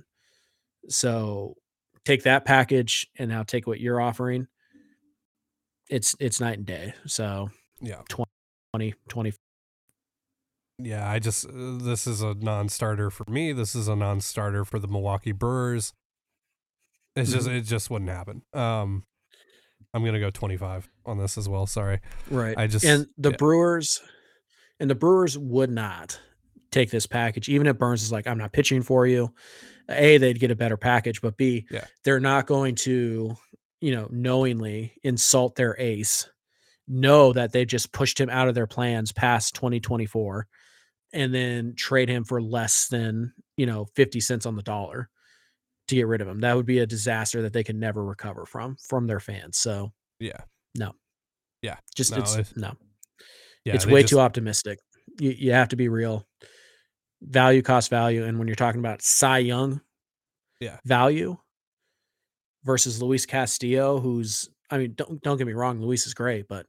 So 0.88 1.56
take 2.04 2.22
that 2.24 2.44
package 2.44 3.06
and 3.18 3.28
now 3.28 3.42
take 3.42 3.66
what 3.66 3.80
you're 3.80 4.00
offering. 4.00 4.46
It's 5.88 6.14
it's 6.20 6.40
night 6.40 6.59
and 6.59 6.66
day. 6.66 6.94
So 7.06 7.50
Yeah. 7.80 8.02
20, 8.72 8.94
20 9.09 9.32
Yeah, 10.78 11.09
I 11.09 11.18
just, 11.18 11.46
uh, 11.46 11.78
this 11.78 12.06
is 12.06 12.20
a 12.22 12.35
non 12.35 12.68
starter 12.68 13.11
for 13.11 13.24
me. 13.28 13.52
This 13.52 13.74
is 13.74 13.88
a 13.88 13.96
non 13.96 14.20
starter 14.20 14.64
for 14.64 14.78
the 14.78 14.88
Milwaukee 14.88 15.32
Brewers. 15.32 15.92
It's 17.16 17.33
just, 17.33 17.46
Mm-hmm. 17.48 17.57
it 17.57 17.62
just 17.62 17.90
wouldn't 17.90 18.11
happen. 18.11 18.42
Um, 18.52 19.05
I'm 19.94 20.02
going 20.02 20.14
to 20.14 20.20
go 20.20 20.31
25 20.31 20.88
on 21.07 21.18
this 21.18 21.38
as 21.38 21.48
well. 21.48 21.66
Sorry. 21.66 22.00
right. 22.31 22.57
I 22.59 22.66
just- 22.66 22.85
and 22.85 23.07
the 23.16 23.31
yeah. 23.31 23.37
Brewers 23.37 24.02
and 24.79 24.90
the 24.90 24.94
Brewers 24.94 25.38
would 25.38 25.70
not 25.70 26.20
take 26.70 26.90
this 26.90 27.07
package, 27.07 27.48
even 27.48 27.66
if 27.66 27.79
Burnes 27.79 28.02
is 28.02 28.12
like, 28.12 28.26
I'm 28.26 28.37
not 28.38 28.52
pitching 28.52 28.83
for 28.83 29.07
you. 29.07 29.33
A, 29.88 30.18
they'd 30.18 30.38
get 30.40 30.50
a 30.50 30.57
better 30.57 30.76
package, 30.76 31.22
but 31.22 31.37
B, 31.37 31.66
Yeah. 31.70 31.85
they're 32.05 32.20
not 32.20 32.46
going 32.46 32.74
to, 32.76 33.35
you 33.81 33.90
know, 33.94 34.09
knowingly 34.11 34.92
insult 35.02 35.55
their 35.55 35.76
ace, 35.81 36.29
know 36.88 37.33
that 37.33 37.52
they 37.52 37.64
just 37.64 37.92
pushed 37.92 38.20
him 38.20 38.29
out 38.29 38.48
of 38.48 38.55
their 38.55 38.66
plans 38.66 39.12
past 39.12 39.55
2024, 39.55 40.46
and 41.12 41.33
then 41.33 41.74
trade 41.76 42.09
him 42.11 42.24
for 42.24 42.42
less 42.42 42.88
than, 42.88 43.33
you 43.57 43.64
know, 43.64 43.87
50 43.94 44.20
cents 44.20 44.44
on 44.44 44.57
the 44.57 44.62
dollar 44.62 45.09
to 45.88 45.94
get 45.94 46.07
rid 46.07 46.20
of 46.20 46.29
him. 46.29 46.40
That 46.40 46.57
would 46.57 46.66
be 46.66 46.79
a 46.81 46.87
disaster 46.87 47.42
that 47.42 47.53
they 47.53 47.62
can 47.64 47.79
never 47.79 48.05
recover 48.05 48.44
from 48.46 48.77
from 48.88 49.07
their 49.07 49.20
fans. 49.20 49.57
So 49.59 49.92
Yeah. 50.18 50.40
No, 50.75 50.92
yeah, 51.62 51.77
just 51.94 52.12
No, 52.12 52.18
it's 52.18 52.37
if- 52.37 52.57
no. 52.57 52.75
Yeah. 53.64 53.75
it's 53.75 53.87
way 53.87 54.03
just- 54.03 54.11
too 54.11 54.20
optimistic. 54.20 54.79
You, 55.20 55.31
you 55.31 55.53
have 55.53 55.68
to 55.68 55.77
be 55.77 55.88
real. 55.88 56.27
Value, 57.22 57.62
cost, 57.62 57.88
value, 57.90 58.25
and 58.25 58.38
when 58.38 58.46
you're 58.49 58.55
talking 58.57 58.81
about 58.81 59.01
Cy 59.03 59.38
Young, 59.38 59.81
Yeah. 60.61 60.79
value 60.85 61.37
versus 62.64 63.01
Luis 63.01 63.27
Castillo, 63.27 64.01
who's 64.01 64.49
I 64.70 64.79
mean, 64.79 64.94
don't 64.94 65.22
don't 65.22 65.38
get 65.38 65.46
me 65.46 65.53
wrong, 65.53 65.81
Luis 65.81 66.07
is 66.07 66.14
great, 66.14 66.49
but 66.49 66.66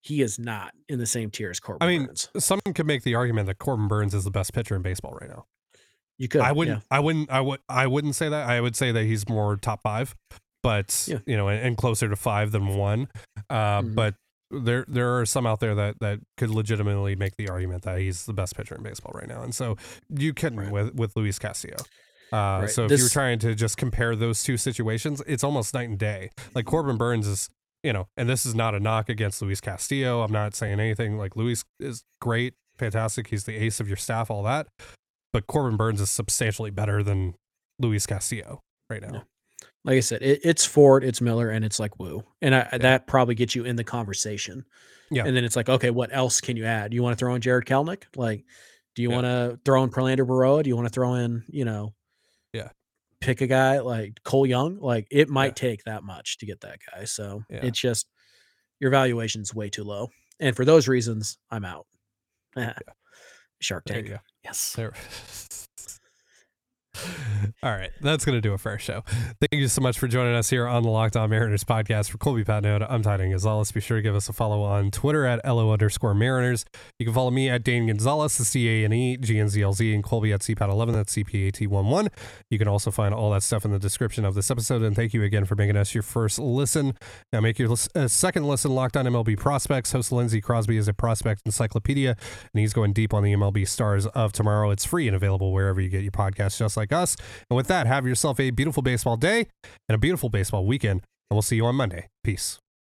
he 0.00 0.22
is 0.22 0.38
not 0.38 0.72
in 0.88 0.98
the 0.98 1.06
same 1.06 1.30
tier 1.30 1.50
as 1.50 1.60
Corbin 1.60 1.86
I 1.86 1.90
mean, 1.90 2.06
Burnes. 2.06 2.28
Someone 2.38 2.74
could 2.74 2.86
make 2.86 3.02
the 3.04 3.14
argument 3.14 3.46
that 3.46 3.58
Corbin 3.58 3.88
Burnes 3.88 4.14
is 4.14 4.24
the 4.24 4.30
best 4.30 4.52
pitcher 4.52 4.74
in 4.76 4.82
baseball 4.82 5.16
right 5.20 5.30
now. 5.30 5.46
You 6.18 6.28
could, 6.28 6.40
I 6.42 6.52
wouldn't. 6.52 6.82
I 6.90 7.00
wouldn't. 7.00 7.30
I 7.30 7.40
would. 7.40 7.60
I 7.68 7.86
wouldn't 7.86 8.14
say 8.14 8.28
that. 8.28 8.48
I 8.48 8.60
would 8.60 8.76
say 8.76 8.92
that 8.92 9.04
he's 9.04 9.28
more 9.28 9.56
top 9.56 9.82
five, 9.82 10.14
but 10.62 11.06
Yeah. 11.08 11.18
you 11.26 11.36
know, 11.36 11.48
and, 11.48 11.60
and 11.60 11.76
closer 11.76 12.08
to 12.08 12.16
five 12.16 12.52
than 12.52 12.68
one. 12.76 13.08
Uh, 13.50 13.82
Mhm. 13.82 13.94
But 13.94 14.14
there, 14.50 14.84
there 14.86 15.18
are 15.18 15.26
some 15.26 15.46
out 15.46 15.58
there 15.60 15.74
that 15.74 15.98
that 16.00 16.20
could 16.36 16.50
legitimately 16.50 17.16
make 17.16 17.36
the 17.36 17.48
argument 17.48 17.82
that 17.82 17.98
he's 17.98 18.26
the 18.26 18.32
best 18.32 18.56
pitcher 18.56 18.76
in 18.76 18.82
baseball 18.84 19.12
right 19.14 19.26
now, 19.28 19.42
and 19.42 19.52
so 19.54 19.76
you 20.08 20.32
can 20.32 20.56
Right. 20.56 20.70
with 20.70 20.94
with 20.94 21.16
Luis 21.16 21.38
Castillo. 21.40 21.76
Uh, 22.32 22.60
Right. 22.62 22.70
So 22.70 22.84
if 22.84 22.98
you're 22.98 23.08
trying 23.08 23.38
to 23.40 23.54
just 23.54 23.76
compare 23.76 24.14
those 24.14 24.42
two 24.44 24.56
situations, 24.56 25.20
it's 25.26 25.42
almost 25.44 25.74
night 25.74 25.88
and 25.88 25.98
day. 25.98 26.30
Like 26.54 26.64
Corbin 26.66 26.96
Burnes 26.96 27.26
is, 27.26 27.48
you 27.82 27.92
know, 27.92 28.06
and 28.16 28.28
this 28.28 28.46
is 28.46 28.54
not 28.54 28.74
a 28.74 28.80
knock 28.80 29.08
against 29.08 29.42
Luis 29.42 29.60
Castillo. 29.60 30.22
I'm 30.22 30.32
not 30.32 30.54
saying 30.54 30.78
anything. 30.78 31.18
Like 31.18 31.34
Luis 31.36 31.64
is 31.80 32.04
great, 32.20 32.54
fantastic. 32.78 33.28
He's 33.28 33.44
the 33.44 33.54
ace 33.56 33.80
of 33.80 33.88
your 33.88 33.96
staff, 33.96 34.30
all 34.30 34.42
that. 34.44 34.68
But 35.34 35.48
Corbin 35.48 35.76
Burnes 35.76 36.00
is 36.00 36.10
substantially 36.10 36.70
better 36.70 37.02
than 37.02 37.34
Luis 37.80 38.06
Castillo 38.06 38.62
right 38.88 39.02
now. 39.02 39.10
Yeah. 39.12 39.20
Like 39.84 39.96
I 39.96 40.00
said, 40.00 40.22
it, 40.22 40.40
it's 40.44 40.64
Ford, 40.64 41.02
it's 41.04 41.20
Miller, 41.20 41.50
and 41.50 41.64
it's 41.64 41.78
like 41.80 41.98
Woo, 41.98 42.22
and 42.40 42.54
I, 42.54 42.78
that 42.78 43.06
probably 43.08 43.34
gets 43.34 43.54
you 43.56 43.64
in 43.64 43.74
the 43.76 43.82
conversation. 43.84 44.64
Yeah. 45.10 45.26
and 45.26 45.36
then 45.36 45.44
it's 45.44 45.56
like, 45.56 45.68
okay, 45.68 45.90
what 45.90 46.10
else 46.14 46.40
can 46.40 46.56
you 46.56 46.64
add? 46.64 46.94
You 46.94 47.02
want 47.02 47.18
to 47.18 47.22
throw 47.22 47.34
in 47.34 47.40
Jarred 47.42 47.66
Kelenic? 47.66 48.04
Like, 48.16 48.44
do 48.94 49.02
you 49.02 49.10
Yeah. 49.10 49.14
want 49.16 49.24
to 49.26 49.60
throw 49.64 49.82
in 49.84 49.90
Prelander 49.90 50.24
Berroa? 50.26 50.62
Do 50.62 50.70
you 50.70 50.76
want 50.76 50.86
to 50.88 50.92
throw 50.94 51.14
in, 51.14 51.42
you 51.48 51.64
know, 51.66 51.94
Yeah. 52.52 52.70
pick 53.20 53.40
a 53.42 53.46
guy 53.48 53.80
like 53.80 54.22
Cole 54.22 54.46
Young? 54.46 54.78
Like, 54.78 55.08
it 55.10 55.28
might 55.28 55.56
take 55.56 55.82
that 55.84 56.04
much 56.04 56.38
to 56.38 56.46
get 56.46 56.60
that 56.62 56.78
guy. 56.92 57.04
So 57.04 57.42
Yeah. 57.50 57.60
it's 57.66 57.78
just 57.80 58.06
your 58.80 58.90
valuation's 58.90 59.52
way 59.54 59.68
too 59.68 59.82
low, 59.84 60.10
and 60.40 60.54
for 60.56 60.64
those 60.64 60.86
reasons, 60.88 61.36
I'm 61.50 61.64
out. 61.64 61.86
Shark 63.60 63.84
There 63.86 63.96
Tank. 63.96 64.06
you 64.08 64.14
go. 64.14 64.20
Yes. 64.44 64.74
There. 64.74 64.92
All 67.62 67.70
right, 67.70 67.90
that's 68.00 68.24
going 68.24 68.36
to 68.36 68.40
do 68.40 68.54
it 68.54 68.60
for 68.60 68.70
our 68.70 68.78
show. 68.78 69.02
Thank 69.40 69.60
you 69.60 69.68
so 69.68 69.80
much 69.80 69.98
for 69.98 70.08
joining 70.08 70.34
us 70.34 70.50
here 70.50 70.66
on 70.66 70.82
the 70.82 70.88
Locked 70.88 71.16
On 71.16 71.28
Mariners 71.28 71.64
podcast. 71.64 72.10
For 72.10 72.18
Colby 72.18 72.44
Patnode, 72.44 72.86
I'm 72.88 73.02
Ty 73.02 73.18
Gonzalez. 73.18 73.72
Be 73.72 73.80
sure 73.80 73.98
to 73.98 74.02
give 74.02 74.14
us 74.14 74.28
a 74.28 74.32
follow 74.32 74.62
on 74.62 74.90
Twitter 74.90 75.24
at 75.24 75.44
LO 75.44 75.72
underscore 75.72 76.14
Mariners. 76.14 76.64
You 76.98 77.06
can 77.06 77.14
follow 77.14 77.30
me 77.30 77.48
at 77.48 77.64
Dane 77.64 77.86
Gonzalez, 77.86 78.38
the 78.38 78.44
C 78.44 78.68
A 78.68 78.84
N 78.84 78.92
E 78.92 79.16
G 79.16 79.38
N 79.38 79.48
Z 79.48 79.62
L 79.62 79.72
Z, 79.72 79.94
and 79.94 80.02
Colby 80.02 80.32
at 80.32 80.40
CPAT11, 80.40 80.92
that's 80.92 81.14
CPAT11. 81.14 82.08
You 82.50 82.58
can 82.58 82.68
also 82.68 82.90
find 82.90 83.14
all 83.14 83.30
that 83.32 83.42
stuff 83.42 83.64
in 83.64 83.70
the 83.70 83.78
description 83.78 84.24
of 84.24 84.34
this 84.34 84.50
episode. 84.50 84.82
And 84.82 84.94
thank 84.94 85.14
you 85.14 85.22
again 85.22 85.44
for 85.44 85.54
making 85.54 85.76
us 85.76 85.94
your 85.94 86.02
first 86.02 86.38
listen. 86.38 86.96
Now, 87.32 87.40
make 87.40 87.58
your 87.58 87.72
uh, 87.94 88.08
second 88.08 88.46
listen 88.46 88.74
Locked 88.74 88.96
On 88.96 89.04
MLB 89.04 89.38
Prospects. 89.38 89.92
Host 89.92 90.12
Lindsey 90.12 90.40
Crosby 90.40 90.76
is 90.76 90.88
a 90.88 90.94
prospect 90.94 91.42
encyclopedia, 91.46 92.10
and 92.10 92.60
he's 92.60 92.72
going 92.72 92.92
deep 92.92 93.12
on 93.12 93.22
the 93.22 93.32
MLB 93.34 93.66
stars 93.66 94.06
of 94.08 94.32
tomorrow. 94.32 94.70
It's 94.70 94.84
free 94.84 95.06
and 95.06 95.16
available 95.16 95.52
wherever 95.52 95.80
you 95.80 95.88
get 95.88 96.02
your 96.02 96.12
podcasts, 96.12 96.58
just 96.58 96.76
like 96.84 96.92
us. 96.92 97.16
And 97.50 97.56
with 97.56 97.66
that, 97.68 97.86
have 97.86 98.06
yourself 98.06 98.38
a 98.38 98.50
beautiful 98.50 98.82
baseball 98.82 99.16
day 99.16 99.46
and 99.88 99.94
a 99.94 99.98
beautiful 99.98 100.28
baseball 100.28 100.66
weekend. 100.66 101.02
And 101.30 101.36
we'll 101.36 101.42
see 101.42 101.56
you 101.56 101.66
on 101.66 101.74
Monday. 101.74 102.08
Peace. 102.22 102.58